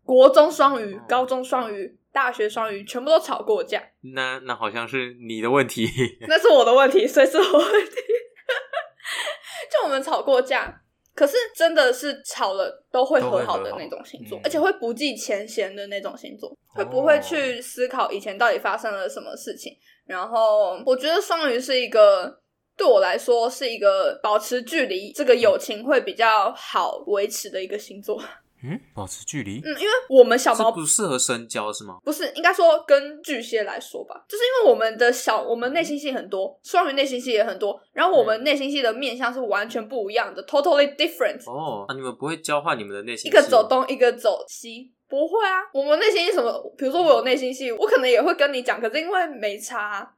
[0.05, 3.83] 国中双鱼哦、高中双鱼、大学双鱼，全部都吵过架，
[4.15, 5.89] 那那好像是你的问题。
[6.29, 7.93] 那是我的问题，所以是我的问题。
[9.71, 10.83] 就我们吵过架，
[11.17, 19.77] 可是真的是吵了都会和好的那种星座，而且会不计前嫌的那种星座，会不会去思考以前到底发生了什么事情。
[20.07, 22.39] 然后我觉得双鱼是一个。
[22.79, 28.23] 对我来说，是一个保持距离，这个友情会比较好维持的一个星座。
[28.63, 31.99] 嗯，保持距离，嗯，因为我们小猫不适合深交是吗？
[32.05, 41.39] 不是应该说跟巨蟹来说吧，就是因为我们的小我们内心戏很多，双鱼内心戏也很多，然后我们内心戏的面相是完全不一样的，totally different。
[41.51, 45.61] 哦，那你们不会交换你们的内心一个走东，一个走西，不会啊。
[45.75, 46.75] 我们内心戏什么？
[46.79, 50.13] 比如说我有内心戏，我可能也会跟你讲，可是因为没差啊。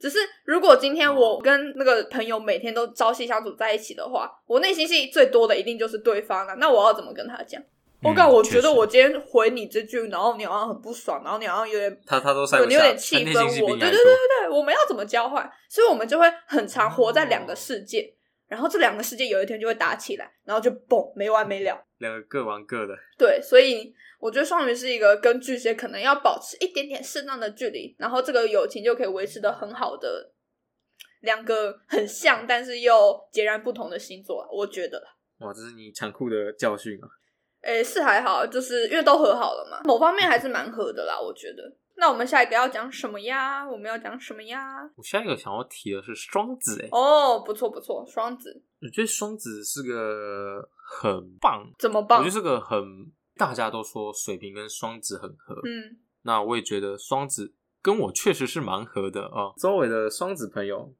[0.00, 6.56] 只是如果今天我跟那个朋友每天都朝夕相处在一起的话，我内心戏最多的一定就是对方了。
[6.56, 7.62] 那我要怎么跟他讲？
[8.04, 15.50] 我嗯感、我觉得我今天回你这句，然后你好像很不爽，然后你好像有点他他都塞对不下，你有点气愤我，对对对对对，我们要怎么交换？
[15.70, 18.14] 所以我们就会很常活在两个世界，
[18.46, 21.82] 然后这两个世界有一天就会打起来，然后就嘣没完没了。
[21.98, 22.94] 两个各玩各的。
[23.16, 30.30] 对，所以我觉得双鱼是一个跟巨蟹可能要保持一点点适当的距离，然后这个友情就可以维持的很好的
[31.22, 35.02] 两个很像但是又截然不同的星座啊，我觉得。
[35.38, 37.08] 哇，这是你残酷的教训啊！
[37.64, 41.76] 诶，是还好，就是因为都和好了嘛，某方面还是蛮和的啦，我觉得。
[41.96, 43.64] 那我们下一个要讲什么呀？
[43.64, 44.58] 我们要讲什么呀？
[44.96, 52.32] 我下一个想要提的是双子，哎，哦，不错不错，双子我觉得双子是个很棒，怎么棒我觉得？
[52.32, 52.84] 是个很
[53.36, 59.52] 大家都说水瓶跟双子很合，嗯那我也觉得双子跟我确实是蛮合的啊。
[59.56, 60.94] 周围的双子朋友，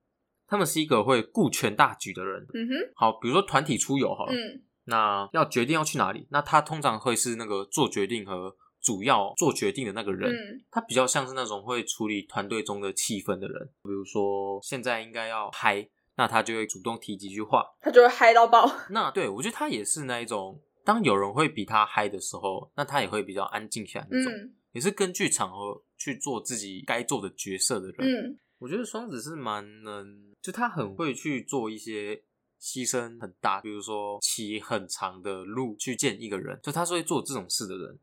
[0.46, 2.46] 他们是一个会顾全大局的人。
[2.54, 10.30] 嗯哼好，比如说团体出游好了，嗯那要决定要去哪里，那他通常会是那个做决定和主要做决定的那个人。
[10.30, 17.64] 嗯他比较像是那种会处理团队中的气氛的人，比如说现在应该要嗨，那他就会主动提几句话。
[17.80, 18.70] 他就会嗨到爆。
[18.90, 28.06] 那对我觉得他也是那一种，当有人会比他嗨的时候，那他也会比较安静下来那种，嗯也是根据场合去做自己该做的角色的人。
[28.06, 32.22] 嗯我觉得双子是蛮能，就他很会去做一些
[32.64, 37.98] 牺牲很大，比如说骑很长的路去见一个人，就他是会做这种事的人。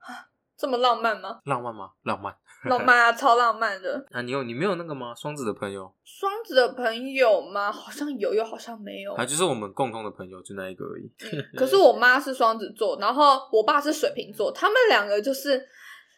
[0.56, 1.40] 这么浪漫吗？
[1.46, 1.90] 浪漫吗？
[2.04, 2.38] 浪漫。
[2.70, 4.06] 浪漫啊，超浪漫的。
[4.12, 5.16] 啊，你有你没有那个吗？
[5.16, 7.72] 双子的朋友，双子的朋友吗？
[7.72, 9.16] 好像有，又好像没有。
[9.16, 11.12] 啊，就是我们共同的朋友，就那一个而已。
[11.34, 15.60] 嗯 可是我妈是双子座，然后我爸是水瓶座，他们两个就是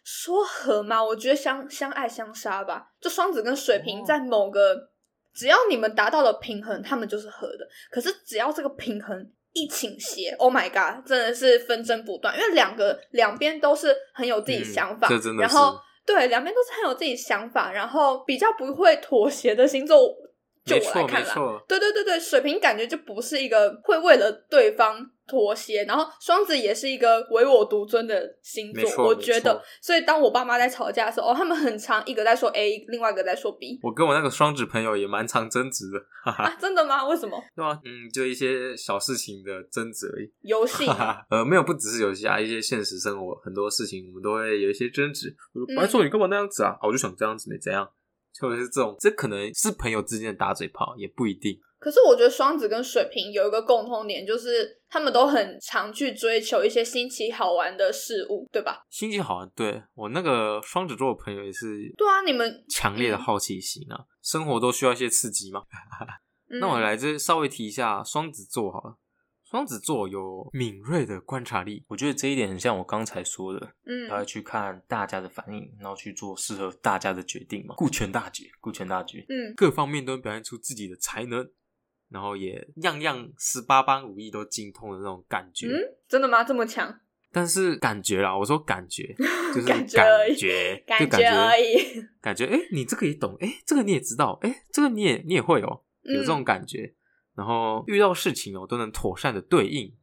[0.03, 2.88] 说和嘛，我觉得相相爱相杀吧。
[2.99, 4.75] 就双子跟水瓶哦在某个，
[5.34, 7.67] 只要你们达到了平衡，他们就是合的。
[7.89, 15.08] 可是只要这个平衡一倾斜，Oh my god，真的是纷争不断，因为两个两边都是很有自己想法，
[15.39, 19.98] 然后对两边都是很有自己想法，然后比较不会妥协的星座，
[20.65, 21.28] 就错我来看啦。
[21.28, 29.62] 没错，对对对对，水瓶感觉就不是一个会为了对方妥协，然后双子也是一个唯我独尊的星座，我觉得。
[29.82, 37.06] 所以当我爸妈在吵架的时候，哦，他们很常一个在说 A，另外一个在说 B 我跟我那个双子朋友也蛮常争执的，哈哈，啊，真的吗？
[37.08, 37.38] 为什么？
[37.56, 37.80] 对吧？
[37.84, 40.32] 嗯，就一些小事情的争执而已。
[40.41, 45.36] 游戏哈哈，呃，没有，不只是游戏啊，一些现实生活很多事情，我们都会有一些争执。
[45.54, 46.71] 我说嗯白说你干嘛那样子啊？
[46.71, 47.89] 啊我就想这样子，没怎样。
[48.39, 51.60] 或者是这种，这可能是朋友之间的打嘴炮，也不一定。
[51.80, 58.86] 可是我觉得双子跟水瓶有一个共通点，就是他们都很常去追求一些新奇好玩的事物，对吧？
[58.89, 65.62] 心情好玩，对我那个双子座的朋友也是对啊，你们强烈的好奇心啊，生活都需要一些刺激嘛。
[66.50, 68.96] 嗯那我来这稍微提一下双子座好了。
[69.54, 81.48] 双子座有敏锐的观察力，我觉得这一点很像我刚才说的，嗯他会去看大家的反应，然后去做适合大家的决定嘛，顾全大局，顾全大局，嗯各方面都表现出自己的才能，
[82.10, 85.68] 然后也样样十八般武艺都精通的那种感觉。
[85.68, 86.44] 嗯，真的吗？
[86.44, 87.02] 这么强？
[87.32, 89.13] 但是感觉啦，我说感觉
[89.54, 92.04] 就是感觉而已觉， 感觉而已。
[92.20, 96.96] 感觉哎、诶你这个也懂，哎、这个你也知道，哎、这个你也你也会哦，有这种嗯感觉。
[97.36, 99.93] 然后遇到事情哦，都能妥善的对应，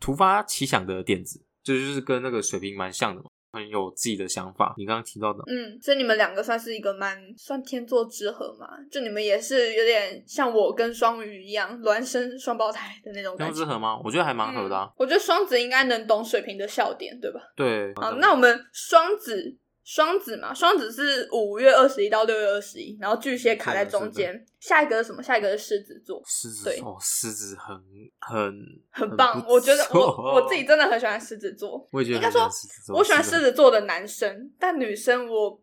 [0.00, 4.74] 突发奇想的点子，这就是跟那个水瓶蛮像的嘛，很有自己的想法。
[4.76, 8.66] 你刚刚提到的，嗯，所以你们两个算是一个蛮算天作之合嘛？
[8.90, 13.72] 就你们也是有点像我跟双鱼一样孪生双胞胎的那种感觉相之。
[13.72, 13.98] 合吗？
[14.04, 14.92] 我觉得还蛮合的、啊嗯。
[14.98, 17.40] 我觉得双子应该能懂水瓶的笑点，对吧？
[17.54, 24.44] 对，好，那我们双子双子嘛，双子是五月二十一到六月二十一，然后巨蟹卡在中间。
[24.58, 25.22] 下一个是什么？
[25.22, 27.76] 下一个是狮子座，狮子对哦，狮子很
[28.18, 28.52] 很
[28.90, 29.40] 很棒。
[29.40, 31.88] 不我觉得 我我自己真的很喜欢狮子座。
[31.92, 32.50] 我也觉得应该说
[32.92, 35.62] 我喜欢狮子座的男生，但女生我、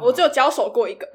[0.00, 1.06] 我只有交手过一个，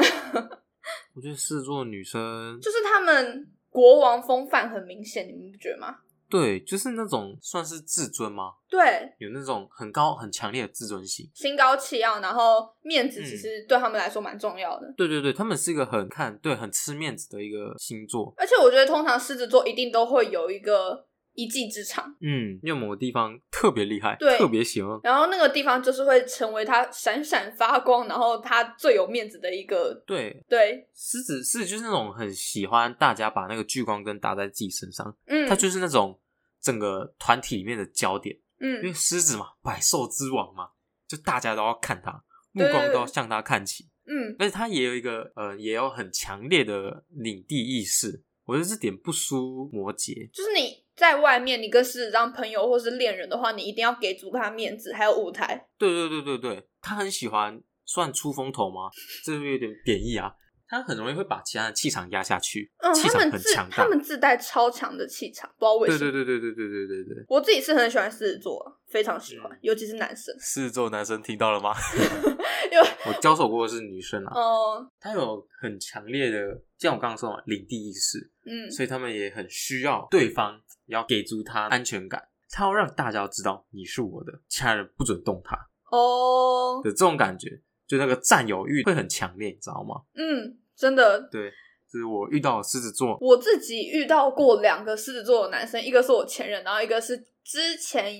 [1.15, 5.95] 我觉得狮子座的女生就是他们国王风范很明显，你们不觉得吗？
[6.29, 8.51] 对，就是那种算是自尊吗？
[8.69, 8.79] 对，
[9.17, 11.29] 有那种很高很强烈的自尊心。
[11.33, 14.93] 心高气傲，然后面子其嗯实对他们来说蛮重要的。
[14.95, 18.33] 对对对，他们是一个很看对很吃面子的一个星座。
[18.37, 22.05] 而且我觉得，通常狮子座一定都会有一个一技之长。
[22.21, 24.99] 嗯，因为某个地方特别厉害，对特别喜欢。
[25.03, 29.93] 然后那个地方就是会成为他闪闪发光，然后他最有面子的一个。
[30.05, 36.19] 对，对，狮子是就是那种很喜欢大家把那个聚光灯打在自己身上，嗯，他就是那种
[36.61, 38.35] 整个团体里面的焦点。
[38.61, 40.69] 嗯因为嗯狮子嘛，百兽之王嘛，
[41.07, 43.85] 就大家都要看他，目光都要向他看齐。
[44.05, 48.23] 嗯而且他也有一个呃，也有很强烈的领地意识。
[48.45, 50.27] 我觉得这点不输摩羯。
[50.33, 55.69] 就是你在外面，你跟狮子当朋友或是恋人的话，你一定要给足他面子，还有舞台。
[55.77, 58.89] 对对对对对，他很喜欢，算出风头吗？
[59.23, 60.33] 这是不是有点贬义啊？
[60.69, 63.89] 他很容易会把其他的气场压下去，嗯，气场很强大他。
[63.89, 66.11] 们自带超强的气场，不知道为对什么。
[66.11, 67.25] 对对对对对对对对。
[67.27, 70.33] 我自己是很喜欢狮子座，非常喜欢，嗯尤其是男生。
[70.39, 71.73] 狮子座男生听到了吗？
[72.71, 85.57] 因为我交手过的是女生啊，哦，他有很强烈的，像我刚刚说嘛，领地意识，嗯，所以他们也很需要对方要给足他安全感，他要让大家知道你是我的，其他人不准动他
[85.91, 87.59] 哦，的这种感觉，
[87.89, 89.95] 就那个占有欲会很强烈，你知道吗？
[90.13, 91.49] 嗯，真的，对，
[91.91, 98.13] 就是我遇到狮子座，我自己遇到过两个狮子座的男生，一个是我前任，然后一个是之前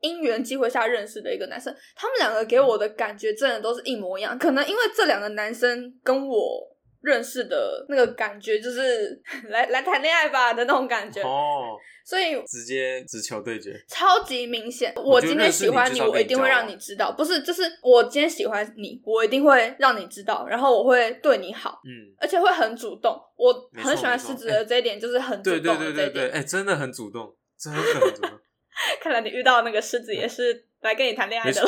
[0.00, 1.72] 因缘机会下认识的一个男生。
[1.94, 4.36] 他们两个给我的感觉真的都是一模一样。
[4.36, 6.71] 可能因为这两个男生跟我
[7.02, 14.92] 认识的那个感觉，就是 来来谈恋爱吧的那种感觉，哦，所以直接直球对决，超级明显。
[14.96, 21.80] 我今天喜欢你，我一定会让你知道，不是，就是我今天喜欢你，我一定会让你知道，然后我会对你好。
[21.84, 25.94] 嗯，而且会很主动，我很喜欢狮子的这一点，就是很主动的这一点。
[25.94, 28.30] 对对对对，哎、真的很主动，真的很主动，
[29.02, 31.60] 看来你遇到那个狮子也是来跟你谈恋爱的。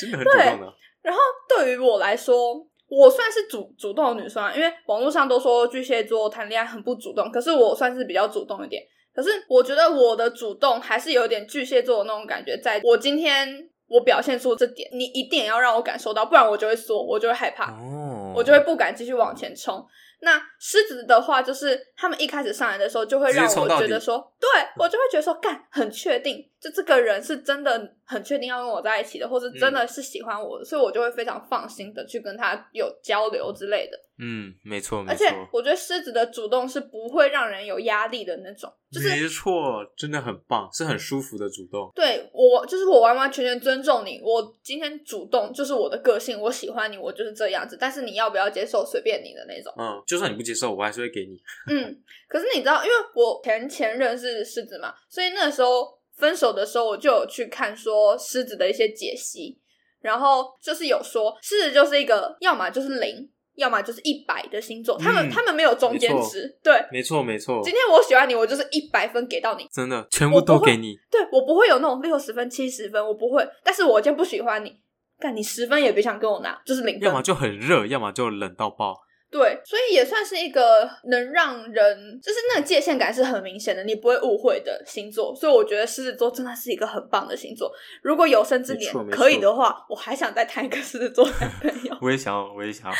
[0.00, 8.82] 真的很主动的，然后对于我来说，我算是主主动的女生啊，因为网络上都说巨蟹座谈恋爱很不主动，可是我算是比较主动一点。
[9.14, 13.48] 可是我觉得我的主动还是有点巨蟹座的那种感觉，在我今天
[13.88, 17.72] 我表现出这点，你一定也要让我感受到，不然我就会缩，我就会害怕。
[17.72, 19.84] 哦，我就会不敢继续往前冲。
[20.22, 33.98] 那狮子的话，就是他们一开始上来的时候，就会让我觉得说，对我就会觉得说，干很确定，就这个人是真的很确定要跟我在一起的，或是真的是喜欢我的，所以我就会非常放心的去跟他有交流之类的。
[34.22, 41.90] 嗯，没错没而，且我觉得狮子的主动是不会让人有压力的那种，就是没错，真的很棒，是很舒服的主动。
[41.94, 44.20] 对我，就是我完完全全尊重你。
[44.22, 47.78] 我今天主动就是我的个性，我喜欢你，我就是这样子。
[47.80, 49.72] 但是你要不要接受，随便你的那种。
[49.78, 51.40] 嗯，就算你不接受，我还是会给你。
[51.70, 59.58] 嗯，可是你知道，因为我前前任是狮子嘛，所以那个时候分手的时候，我就有去看说狮子的一些解析，
[60.00, 66.58] 然后就是有说狮子就是一个要么就是零，要么就是一百的星座，他们、嗯他们没有中间值。
[66.62, 70.96] 对，没错没错今，天我喜欢你，我就是一百分给到你，真的全部都给你。
[71.10, 73.46] 对我不会有那种六十分、七十分，我不会。
[73.64, 74.72] 但是我今天不喜欢你，
[75.18, 77.12] 干你十分也别想跟我拿，就是零分要。
[77.12, 78.96] 么就很热，要么就冷到爆。
[79.30, 85.34] 对，所以也算是一个能让人就是那个界限感是很明显的，你不会误会的星座。
[85.34, 87.72] 所以我觉得狮子座真的是一个很棒的星座。
[88.02, 91.96] 如果有生之年可以的话，我还想再谈一个狮子座男朋友。
[92.02, 92.96] 我也想要，我也想 要，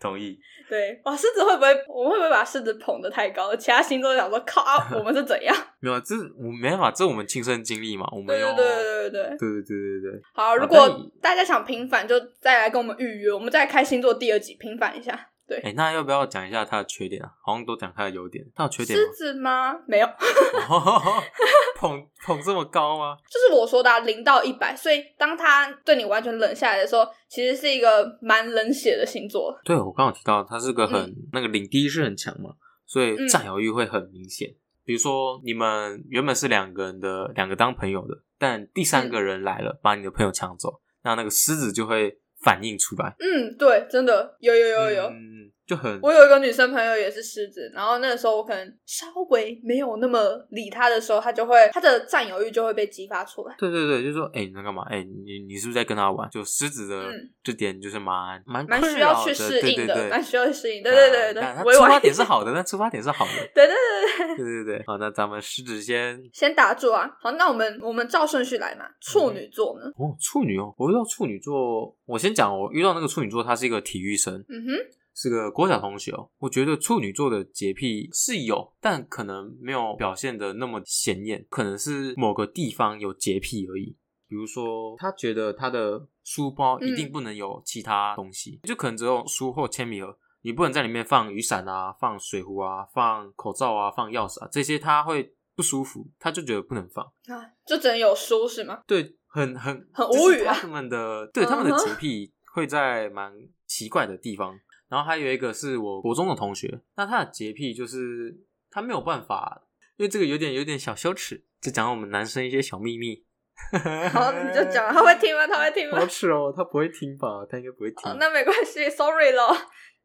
[0.00, 0.38] 同意。
[0.68, 3.56] 对，哇，狮子会不会我们会不会把狮子捧得太高了？
[3.56, 5.56] 其他星座想说靠、啊，我们是怎样？
[5.80, 9.38] 没有，这我没办法，这我们亲身经历嘛，我们用对对对对对对。
[9.38, 15.30] 对对对对对，好，如果大家想平反，就再来跟我们预约，我们再开星座第二集平反一下。
[15.46, 17.30] 对，哎，那要不要讲一下他的缺点啊？
[17.42, 19.12] 好像都讲他的优点，他有缺点狮吗？
[19.12, 19.74] 子吗？
[19.86, 20.06] 没有，
[21.76, 23.16] 捧 捧这么高吗？
[23.30, 29.54] 就是我说的啊零到一百，所以当他对你完全冷下来的时候，其实是一个蛮冷血的星座。
[29.64, 32.50] 对我刚刚有提到，他是个很、嗯那个领地意识很强嘛，
[32.86, 34.54] 所以嗯占有欲会很明显。
[34.86, 43.16] 比如说，你们原本是两个人的，两个当朋友的，但第三个人来了，把你的朋友抢走，那那个狮子就会反映出来。
[43.18, 45.02] 嗯，对，真的有有有有。
[45.08, 50.18] 嗯，就很我有一个女生朋友也是狮子，然后那个时候我可能稍微没有那么
[50.50, 53.54] 理她的时候，她就会她的占有欲就会被激发出来。
[53.58, 54.82] 对对对，就是说，哎、你在干嘛？
[54.90, 56.28] 哎、你你是不是在跟他玩？
[56.30, 60.82] 就狮子的嗯这点就是蛮蛮蛮需要去适应的，蛮需要去适应。
[60.82, 63.32] 对对对对出发点是 好的，那出发点是好的。
[63.54, 67.10] 对对对对，对对对，好，那咱们狮子先先打住啊！
[67.20, 68.84] 好，那我们我们照顺序来嘛。
[69.00, 69.86] 处女座呢？
[69.96, 74.72] 哦，处女哦，我遇到处女座，我先讲，我遇到那个处女座，他是一个体育生，嗯哼，
[75.14, 76.28] 是个国小同学哦。
[76.38, 83.96] 我觉得处女座的洁癖是有，但可能没有表现的那么显眼，可能是某个地方有洁癖而已。
[84.26, 97.04] 比如说，他觉得他的书包一定嗯不能有其他东西，就可能只有书或铅笔盒，你不能在里面放雨伞啊、放水壶啊、放口罩啊、放钥匙啊，这些他会不舒服，他就觉得不能放。
[97.04, 98.80] 啊，就只能有书是吗？
[98.86, 103.32] 对，很很很无语啊他们的对他们的洁癖会在蛮
[103.66, 104.58] 奇怪的地方。
[104.88, 108.36] 然后还有一个是我国中的同学，那他的洁癖就是
[108.70, 109.66] 他没有办法，
[109.96, 113.24] 因为这个有点有点小羞耻，就讲我们男生一些小秘密。
[114.12, 115.46] 好，你就讲， 他会听吗？
[115.46, 116.06] 他会听吗好？
[116.06, 117.46] 耻哦，他不会听吧？
[117.48, 118.10] 他应该不会听。
[118.10, 119.56] 哦，那没关系，sorry 咯。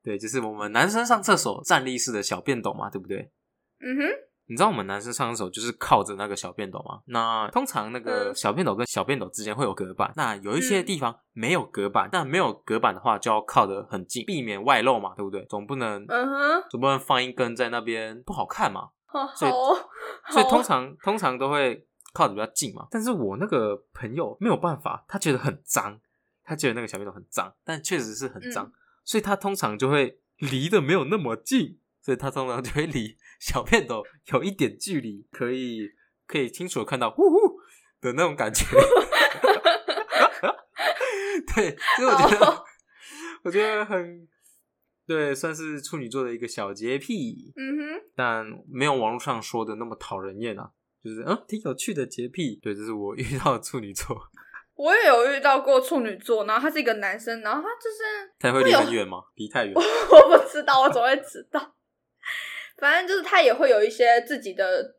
[0.03, 3.31] 对，就是我们男生上厕所站立式的小便斗嘛，对不对？
[3.81, 4.03] 嗯哼，
[4.49, 7.01] 你知道我们男生上厕所就是靠着那个小便斗吗？
[7.05, 15.45] 那通常那个嗯小便斗跟小便斗之间会有隔板，那有一些嗯地方没有隔板，那没有隔板的话就要靠得很近，避免外漏嘛，对不对？
[15.45, 18.89] 总不能嗯哼，总不能放一根在那边不好看嘛，
[19.35, 19.51] 所以
[20.33, 22.87] 所以通常通常都会靠得比较近嘛。
[22.89, 25.99] 但是我那个朋友没有办法，他觉得很脏，
[26.43, 28.73] 他觉得那个小便斗很脏，但确实是很脏，嗯
[29.05, 35.89] 所以他通常就会离得没有那么近，所以他通常就会离小便斗有一点距离，可以
[36.27, 37.59] 可以清楚的看到呼呼
[38.01, 38.65] 的那种感觉。
[41.55, 42.63] 对，所以我觉得哦
[43.43, 44.27] 我觉得很
[45.07, 47.51] 对，算是处女座的一个小洁癖。
[47.55, 50.69] 嗯哼，但没有网络上说的那么讨人厌啊，
[51.03, 52.59] 就是嗯挺有趣的洁癖。
[52.61, 54.15] 对，这是我遇到的处女座，
[54.75, 59.23] 我也有遇到过处女座，然后他是一个男生，然后他就是他会离很远吗？
[59.35, 59.73] 离太远。
[59.75, 61.75] 我不知道，我怎么会知道？
[62.79, 64.95] 反正就是他也会有一些自己的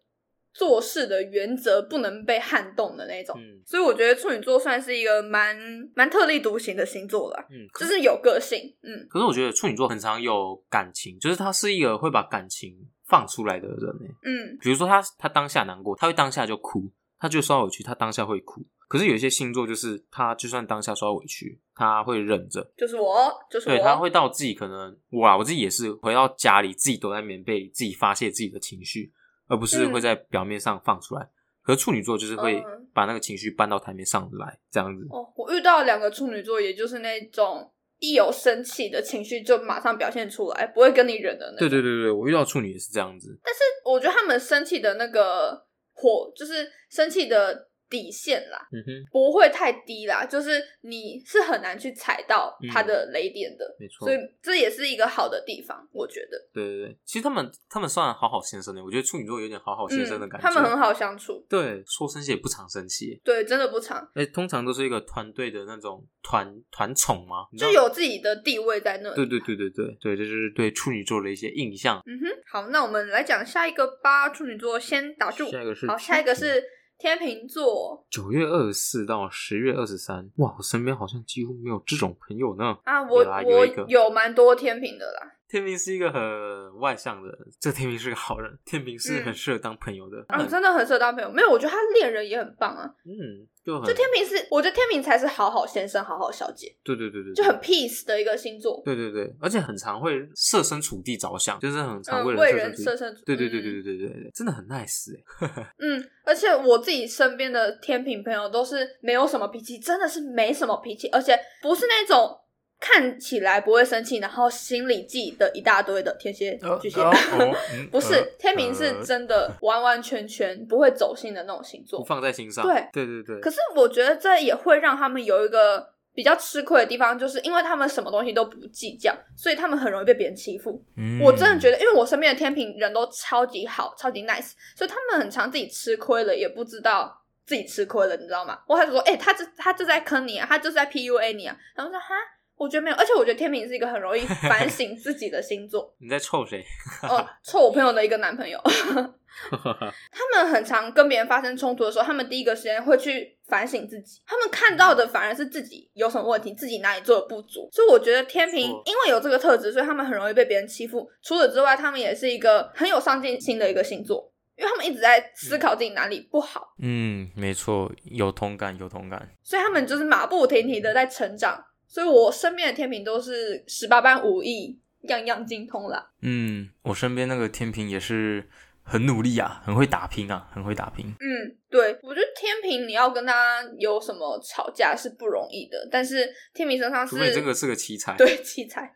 [0.52, 3.36] 做事的原则，不能被撼动的那种。
[3.38, 5.56] 嗯所以我觉得处女座算是一个蛮
[5.94, 8.58] 蛮特立独行的星座了，嗯，就是是有个性。
[8.82, 12.74] 嗯可是我觉得处女座很常有感情，就是他是一个会把感情
[13.06, 14.08] 放出来的人诶。
[14.24, 18.60] 嗯比如说他他当下难过，他会当下就哭，他就受到委屈，他当下会哭。
[18.90, 23.76] 可是有一些星座就是他就算当下受到委屈，他会忍着，就是我，就是我。
[23.76, 29.12] 对，他会到自己可能我啊，我自己也是回到家里自己躲在棉被里，自己发泄自己的情绪，
[29.46, 31.30] 而不是嗯会在表面上放出来。
[31.62, 35.06] 可是处女座就是会嗯把那个情绪搬到台面上来，这样子。
[35.10, 41.68] 哦，我遇到两个处女座，也就是那种一有生气的情绪就马上表现出来，不会跟你忍的那种。
[41.68, 43.38] 对对对对，我遇到处女也是这样子。
[43.44, 56.38] 但是我觉得他们生气的那个火，就是生气的底线啦，嗯哼，不会太低啦，就是你是很难去踩到他的雷点的，没错所以这也是一个好的地方，我觉得。
[56.54, 60.48] 对对对，其实他们他们算好好先生的，我觉得处女座有点好好先生的嗯，感觉。
[60.48, 69.16] 他们很好相处，对，说生气也不常生气，对，真的不常，哎，通常都是一个团队的那种团团宠嘛，就有自己的地位在那里。
[69.16, 72.00] 对对对对对对，这就是对处女座的一些印象。
[72.06, 74.30] 嗯哼，好，那我们来讲下一个吧。
[74.30, 76.62] 处女座先打住，下一个是好，下一个是
[77.00, 82.76] 天秤座九月二十四到十月二十三，哇，我身边好像几乎没有这种朋友呢。
[82.84, 85.39] 啊，我我有蛮多天秤的啦。
[85.50, 90.24] 天平是一个很外向的人，这天平是个好人，天平是嗯很适合当朋友的。
[90.28, 91.30] 啊，真的很适合当朋友。
[91.30, 92.88] 没有，我觉得他恋人也很棒啊。
[93.04, 98.80] 嗯，就很就天平是，我觉得天平才是好好先生、好好小姐，对对对对，就很 peace 的一个星座。
[98.84, 103.24] 对对对，而且很常会设身处地着想，就是很常嗯，为为人人设身处地。
[103.26, 105.74] 对对对对嗯对对对对，真的很 nice 哎。
[105.80, 112.38] 嗯，而且我自己身边的天平朋友都是没有什么脾气，真的是没什么脾气，而且不是那种
[112.80, 116.98] 看起来不会生气，然后心里记的一大堆的天蝎、巨蟹。
[117.92, 122.04] 不是呃天平是呃真的完完全全不会走心的那种星不座。
[122.04, 122.64] 放在心上。
[122.64, 130.82] 对对对对，可是我觉得这也会让他们有一个比较吃亏的地方，就是因为他们什么东西都不计较，所以他们很容易被别人欺负。
[130.96, 138.58] 嗯我真的觉得，因为我身边的天平人都超级好，超级 nice，所以他们很常自己吃亏了，也不知道自己吃亏了，你知道吗？
[138.66, 142.14] 我还说，哎、他这他就在坑你啊，他就是在 PUA 你啊，然后说哈。
[142.60, 145.90] 我觉得没有，而且我觉得天平是一个很容易反 省自己的星座。
[145.98, 146.62] 你在臭谁？
[147.08, 148.60] 哦，臭我朋友的一个男朋友，
[149.50, 157.66] 他们很常跟别人发生冲突的时候，他们第一个时间会去反省自己，他们看到的反而是自己有什么问题，自己哪里做的不足。
[157.72, 161.10] 所以我觉得天平因为有这个特质，所以他们很容易被别人欺负。
[161.22, 169.26] 除此之外，他们也是一个很有上进心的一个星座，因为他们一直在思考自己哪里不好，嗯，没错，有同感，有同感。
[169.42, 171.64] 所以他们就是马不停蹄的在成长。
[171.90, 174.78] 所以我身边的天平都是十八般武艺，
[175.08, 176.12] 样样精通啦。
[176.22, 178.48] 嗯，我身边那个天平也是
[178.84, 181.06] 很努力啊，很会打拼啊，很会打拼。
[181.18, 188.16] 嗯，对，我觉得天平你要跟他有什么吵架是不容易的，但是天平身上是除非这个是个奇才。
[188.16, 188.94] 对奇才，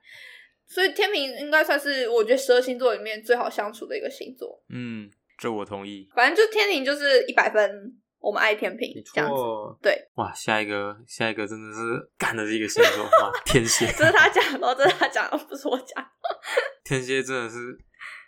[0.68, 4.62] 所以天平应该算是我觉得十二星座里面最好相处的一个星座。
[4.68, 6.08] 嗯，这我同意。
[6.14, 7.92] 反正就天平就是一百分，
[8.24, 9.36] 我们爱天平没这样子。
[9.36, 9.78] 错。
[9.82, 13.86] 对，哇，下一个，下一个真的是 干的是一个星座哇，天蝎。
[13.92, 16.10] 这是他讲的哦，这是他讲的，不是我讲的。
[16.82, 17.78] 天蝎真的是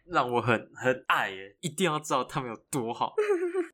[0.06, 3.14] 让我很很爱耶，一定要知道他们有多好，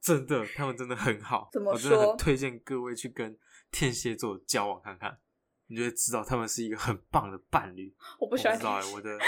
[0.00, 1.48] 真的，他们真的很好。
[1.52, 3.36] 怎么我真的说很推荐各位去跟
[3.72, 5.18] 天蝎座交往看看，
[5.66, 7.92] 你就会知道他们是一个很棒的伴侣。
[8.20, 8.56] 我不喜欢
[8.94, 9.18] 我的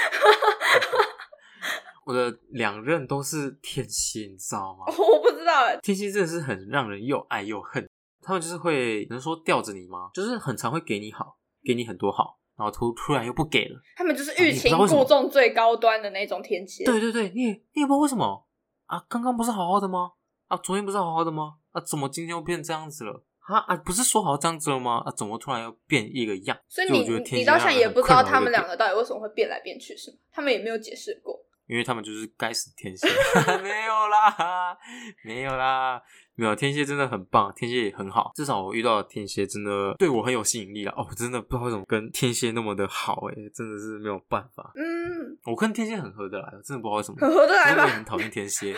[2.07, 4.85] 我的两任都是天蝎，你知道吗？
[4.99, 7.89] 我不知道哎，天蝎真的是很让人又爱又恨，
[8.23, 10.11] 他们就是会能说吊着你吗？
[10.15, 13.81] 就是很常会给你好，给你很多好，然后突突然又不给了。
[13.97, 16.85] 他们就是欲擒故纵最高端的那种天蝎。
[16.85, 18.47] 对对对，你也你也不知道为什么
[18.87, 19.05] 啊？
[19.09, 20.13] 刚刚不是好好的吗？
[20.49, 21.55] 啊，昨天不是好好的吗？
[21.73, 23.25] 啊，怎么今天又变这样子了？
[23.47, 25.03] 啊啊，不是说好这样子了吗？
[25.05, 26.57] 啊，怎么突然又变一个样？
[26.69, 30.17] 所以你你到现在蝎让人很也不知道他们两个到底为什么会变来变去，是吗？
[30.33, 31.44] 他们也没有解释过。
[31.67, 33.09] 因为他们就是该死的天蝎，
[33.63, 34.77] 没有啦，
[35.25, 36.03] 没有啦，
[36.35, 40.93] 没有天蝎真的很棒，天蝎也很好，至少我遇到的天蝎真的对我很有吸引力了。
[40.93, 44.73] 哦，真的不知道为什么跟天蝎那么的好，诶，真的是没有办法。
[44.75, 47.77] 嗯，我跟天蝎很合得来，真的不知道为什么，很合得来吧？
[47.77, 48.75] 真的很讨厌天蝎，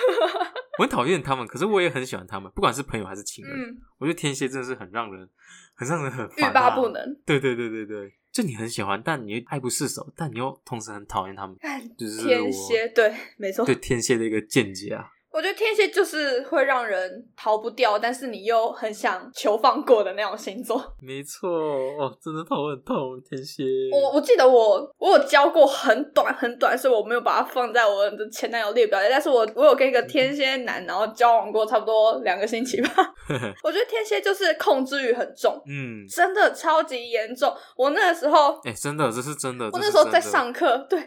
[0.78, 5.28] 我很讨厌他们，可是我也很喜欢他们，不管是朋友还是情人，嗯，我觉得天蝎真的是很让人，
[5.76, 6.88] 很让人很欲罢不。
[6.88, 7.16] 能。
[7.24, 11.56] 对对对对对，就你很喜欢，但你又爱不释手，但你又同时很讨厌他们，
[11.96, 13.64] 就是天蝎，对，没错。
[13.64, 15.10] 对天蝎的一个见解啊。
[15.36, 20.82] 我觉得天蝎就是会让人逃不掉，但是你又很想求放过的那种星座。
[20.98, 23.62] 没错，哦，真的头很痛，天蝎。
[23.92, 29.08] 我我记得我我有交过很短很短，所以我没有把它放在我的前男友列表里。
[29.10, 32.88] 但是我我有跟一个天蝎男，然后交往过差不多两个星期吧。
[33.62, 37.54] 我觉得天蝎就是控制欲很重，嗯，真的超级严重。
[37.76, 39.66] 我那个时候，哎、真的，这是真的。
[39.66, 40.98] 我那时候在，上课，对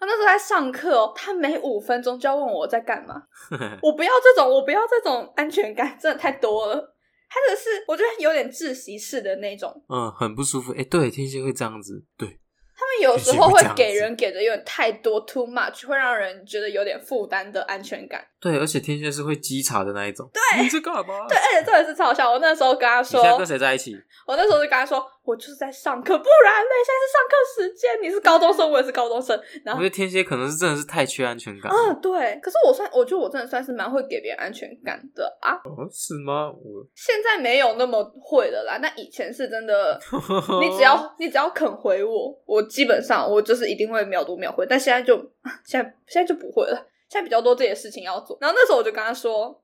[0.00, 3.22] 我那时候在上课哦，他每五分钟就要问我在干嘛。
[3.82, 6.94] 我不要这种，我不要这种安全感，真的太多了。
[7.30, 10.72] 他这是我觉得有点窒息式的那种，嗯，很不舒服。
[10.72, 12.26] 哎、对，天蝎会这样子，对，
[12.74, 18.24] 他们有时候会给人给的有点太多，too much，会让人觉得有点负担的安全感。
[18.40, 20.30] 对，而且天蝎是会稽查的那一种。
[20.32, 21.26] 对，你在干嘛？
[21.28, 22.30] 对，，而且这也是超笑。
[22.30, 23.96] 我那时候跟他说你现，在跟谁在一起？
[24.26, 31.72] 我那时候就跟他说，我就是在上课，不然嘞，现在是上课时间，你是高中生，我也是高中生，然后我觉得天蝎可能是真的是太缺安全感。
[31.72, 32.38] 嗯，对。
[32.40, 35.54] 可是我算，我觉得我真的算是蛮会给别人安全感的啊。
[35.64, 36.48] 哦，是吗？
[36.50, 39.98] 我现在没有那么会了啦，那以前是真的，
[40.60, 44.64] 你只要你只要肯回我，我基本上我就是一定会秒读秒回。
[44.68, 45.16] 但现在就
[45.64, 48.36] 现在现在就不会了，现在比较多这些事情要做。
[48.40, 49.62] 然后那时候我就跟他说，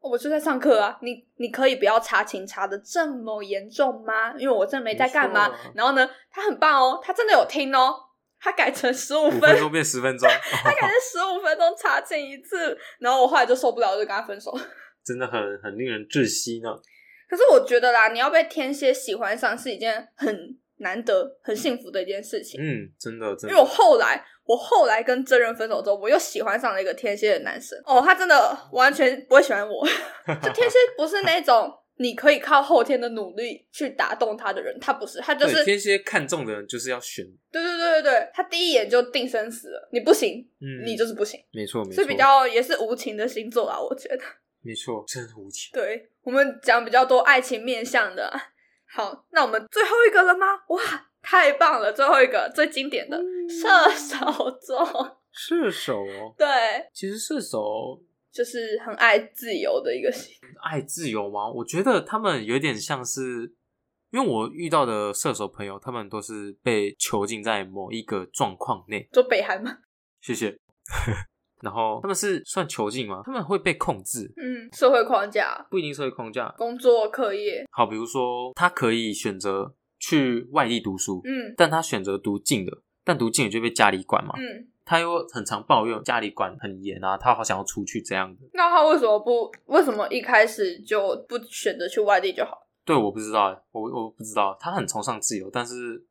[0.00, 4.32] 我就在上课啊，你你可以不要查寝查的这么严重吗？
[4.36, 5.52] 因为我真的没在干嘛。
[5.74, 7.94] 然后呢，他很棒哦，他真的有听哦，
[8.40, 10.28] 他改成十五分钟变十分钟，
[10.62, 14.52] 他改成十五分钟查寝一次，然后我后来就受不了，我就跟他分手。
[15.04, 16.68] 真的很很令人窒息呢。
[17.28, 22.60] 可是我觉得啦，你要被天蝎喜欢上是一件很难得、很幸福的一件事情。
[22.60, 23.48] 嗯，真的真的。
[23.48, 27.78] 因为我后来，我后来跟真人分手之后，我又喜欢上了一个天蝎的男生。
[27.86, 29.86] 哦，他真的完全不会喜欢我。
[30.42, 44.18] 就天蝎不是那种你可以靠后天的努力去打动他的人，他不是，他就是天蝎看中的人就是要选，对对对对对，他第一眼就定生死了，你不行，嗯，你就是不行，没错没错，是比较也是无情的星座啊，我觉得。
[44.64, 45.70] 没错，真无情。
[45.72, 48.32] 对我们讲比较多爱情面向的。
[48.94, 50.46] 好，那我们最后一个了吗？
[50.68, 50.80] 哇，
[51.22, 51.90] 太棒了！
[51.92, 53.18] 最后一个最经典的
[53.48, 54.84] 射手座，
[55.32, 56.46] 射手哦，对，
[56.92, 57.98] 其实射手
[58.30, 60.36] 就是很爱自由的一个星。
[60.62, 61.50] 爱自由吗？
[61.50, 63.54] 我觉得他们有点像是，
[64.10, 69.08] 因为我遇到的射手朋友，他们都是被囚禁在某一个状况内。
[69.10, 69.78] 做北韩吗，
[70.20, 70.58] 谢谢。
[71.62, 73.22] 然后他们是算囚禁吗？
[73.24, 76.52] 他们会被控制，嗯，社会框架、不一定社会框架。
[76.58, 84.34] 工作、课业，好，比如说他可以选择去外地读书，嗯但他选择读近的，但读近的就被家里管嘛。
[84.36, 88.50] 嗯，他又很常抱怨家里管很严啊，他好想要出去这样子。
[88.52, 89.50] 那他为什么不？
[89.66, 92.58] 为什么一开始就不选择去外地就好？
[92.84, 96.04] 对，我不知道欸，我我不知道，他很崇尚自由，但是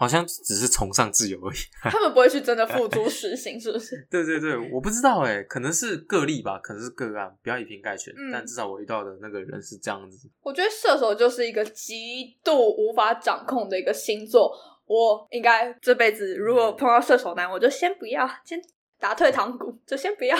[0.00, 1.58] 好像只是崇尚自由而已。
[1.92, 3.94] 他们不会去真的付诸实行，是不是？
[4.10, 8.10] 对对对，我不知道哎，可能是个例吧，可能是个案，不要以偏概全。
[8.16, 10.26] 嗯但至少我遇到的那个人是这样子。
[10.40, 14.50] 我觉得射手就是一个极度无法掌控的一个星座。
[14.86, 18.58] 我应该这辈子如果碰到射手男，我就先不要，先
[18.98, 20.34] 打退堂鼓，就先不要。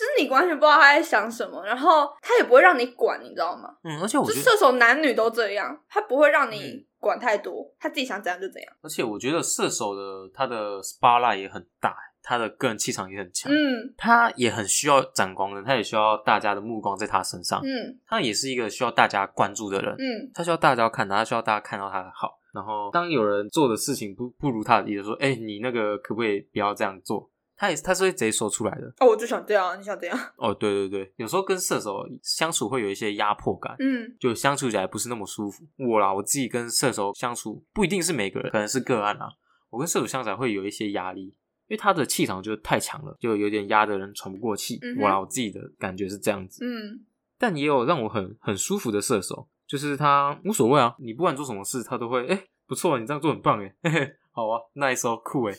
[0.00, 3.68] 就是你完全不知道他在想什么，然后他也不会让你管，你知道吗？
[3.84, 8.72] 嗯，而且我就觉得，射手男女都这样，他不会让你嗯管太多，他自己想怎样就怎样。
[8.80, 13.52] 而且我觉得射手的他的 spotlight 也很大，他的个人气场也很强。
[13.52, 17.60] 嗯他也很需要展光的，他也需要大家的目光在他身上。
[17.62, 19.94] 嗯他也是一个需要大家关注的人。
[19.98, 22.38] 嗯他需要大家看他，他需要大家看到他的好。
[22.54, 27.30] 然后，当有人做的事情不不如他的意的说：“哎、你那个可不可以不要这样做？”
[27.60, 28.86] 他也他是会直接说出来的。
[29.00, 30.18] 哦，我就想这样，你想这样？
[30.36, 35.62] 哦，对对对，有时候跟射手相处会有一些压迫感，嗯就相处起来不是那么舒服。
[35.76, 39.28] 我啦，我自己跟射手相处不一定是每个人，可能是个案啦。
[39.68, 41.34] 我跟射手相处会有一些压力，因
[41.68, 44.80] 为他的气场就太强了，就有点压得人喘不过气。
[44.98, 46.64] 我啦，我自己的感觉是这样子。
[46.64, 47.04] 嗯
[47.36, 55.54] 但也有让我很很舒服的射手，就是他无所谓啊，你不管做什么事，他都会哎、诶不错，你这样做很棒哎，嘿嘿，好啊，nice 哦，酷哎。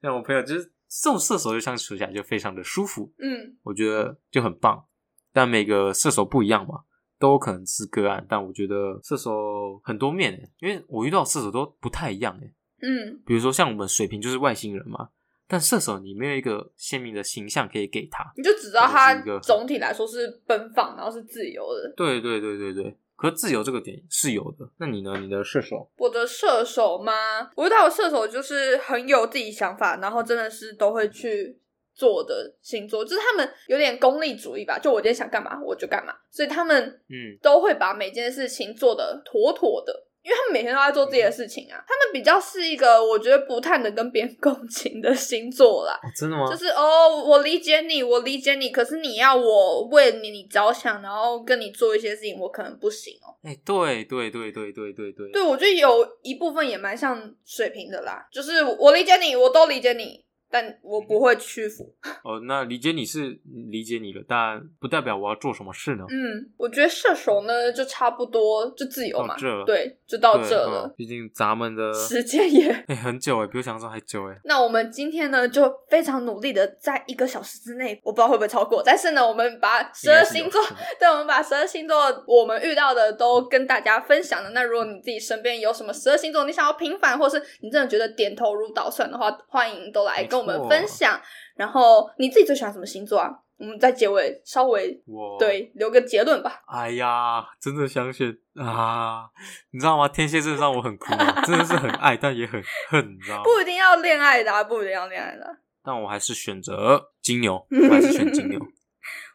[0.00, 4.84] 像我朋友就是这种射手，就相处起来就非常的舒服，嗯我觉得就很棒。
[5.32, 6.80] 但每个射手不一样嘛，
[7.18, 8.26] 都有可能是个案。
[8.28, 12.52] 但我觉得射手很多面诶，因为我遇到射手都不太一样诶。
[12.82, 15.08] 嗯比如说像我们水瓶就是外星人嘛，
[15.48, 18.30] 但射手你没有一个鲜明的形象可以给他。
[18.36, 21.94] 你就只知道他总体来说是奔放，然后是自由的。
[21.96, 24.68] 对对对对对，可是自由这个点是有的。
[24.78, 25.16] 那你呢？
[25.18, 25.88] 你的射手？
[25.96, 27.12] 我的射手吗？
[27.54, 31.58] 我觉得我射手就是很有自己想法，然后真的是都会去
[31.94, 40.06] 做的星座，就是他们有点功利主义吧，就我今天想干嘛我就干嘛，所以他们嗯都会把每件事情做的妥妥的。
[40.22, 45.98] 因为他们每天都在做自己的事情啊，他们比较是一个我觉得不太能跟别人共情的星座啦。
[46.02, 46.48] 哦，真的吗？
[46.48, 53.34] 就是哦，我理解你，我理解你，可是你要我为你你着想，然后跟你做一些事情，我可能不行哦。
[53.42, 61.90] 哎、对对对对对对对，对，我觉得有一部分也蛮像水瓶的啦，就是我理解你，我都理解你，但我不会屈服。
[62.22, 63.40] 哦，那理解你是
[63.70, 66.04] 理解你了，但不代表我要做什么事呢？
[66.10, 72.70] 嗯，我觉得射手呢就差不多就自由嘛这，对，就到这了嗯，毕竟咱们的 时间也。
[72.88, 74.36] 哎、很久哎，比我想象中还久哎。
[74.44, 80.62] 那我们今天呢，就非常努力的在一个小时之内，我不知道会不会超过，但是呢，我们把十二星座
[81.00, 81.96] 对，我们把十二星座
[82.26, 84.50] 我们遇到的都跟大家分享了。
[84.50, 91.20] 那如果你自己身边有什么十二星座你想要平反，或是你真的觉得点头如捣蒜的话，欢迎都来跟我们分享。
[91.54, 93.30] 然后你自己最喜欢什么星座啊？
[93.58, 96.62] 我们在结尾稍微我，对留个结论吧。
[96.66, 99.26] 哎呀，真的想选啊！
[99.70, 100.08] 你知道吗？
[100.08, 103.42] 天蝎真的让我很苦恼， 真的是很爱，但也很恨，你知道吗？
[103.44, 105.50] 不一定要恋爱的、啊，不一定要恋爱的啊、
[105.84, 108.58] 但我还是选择金牛，我还是选金牛。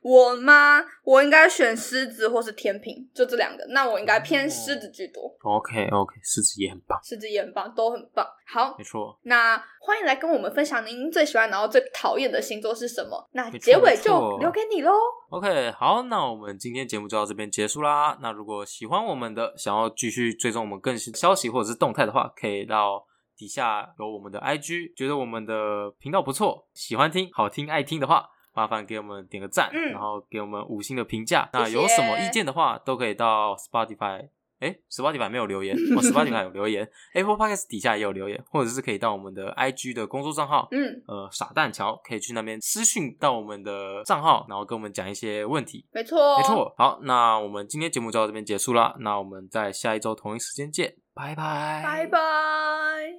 [0.08, 0.82] 我吗？
[1.04, 3.66] 我应该选狮子或是天平，就这两个。
[3.72, 8.26] 那我应该偏狮子居多，OK OK，狮子也很棒，狮子也很棒，都很棒。
[8.48, 9.20] 好没，错。
[9.24, 13.28] 那欢迎来跟我们分享您最喜欢然后最讨厌的星座是什么。
[13.34, 14.94] 那结尾就留给你喽。
[15.30, 18.18] OK，好，那我们今天节目就到这边结束啦。
[18.22, 23.04] 那如果喜欢我们的，想要继续追踪我们更新消息或者是动态的话，可以到
[23.36, 28.26] 底下有我们的 IG，觉得我们的频道不错，喜欢听、好听、爱听的话，
[28.58, 31.48] 麻烦给我们点个赞，嗯然后给我们五星的评价。
[31.54, 34.30] 那有什么意见的话，都可以到 Spotify。
[34.60, 45.86] 哎，Spotify 没有留言，我、 Spotify 有留言，Apple Podcast 底下也有留言，或者是可以到我们的 IG 的工作账号，嗯，呃，傻蛋桥可以去那边私讯到我们的账号，然后跟我们讲一些问题。
[45.92, 46.44] 没错，没。
[46.44, 53.16] 错，好，那我们今天节目就到这边结束啦，那我们在下一周同一时间见，拜拜，拜拜。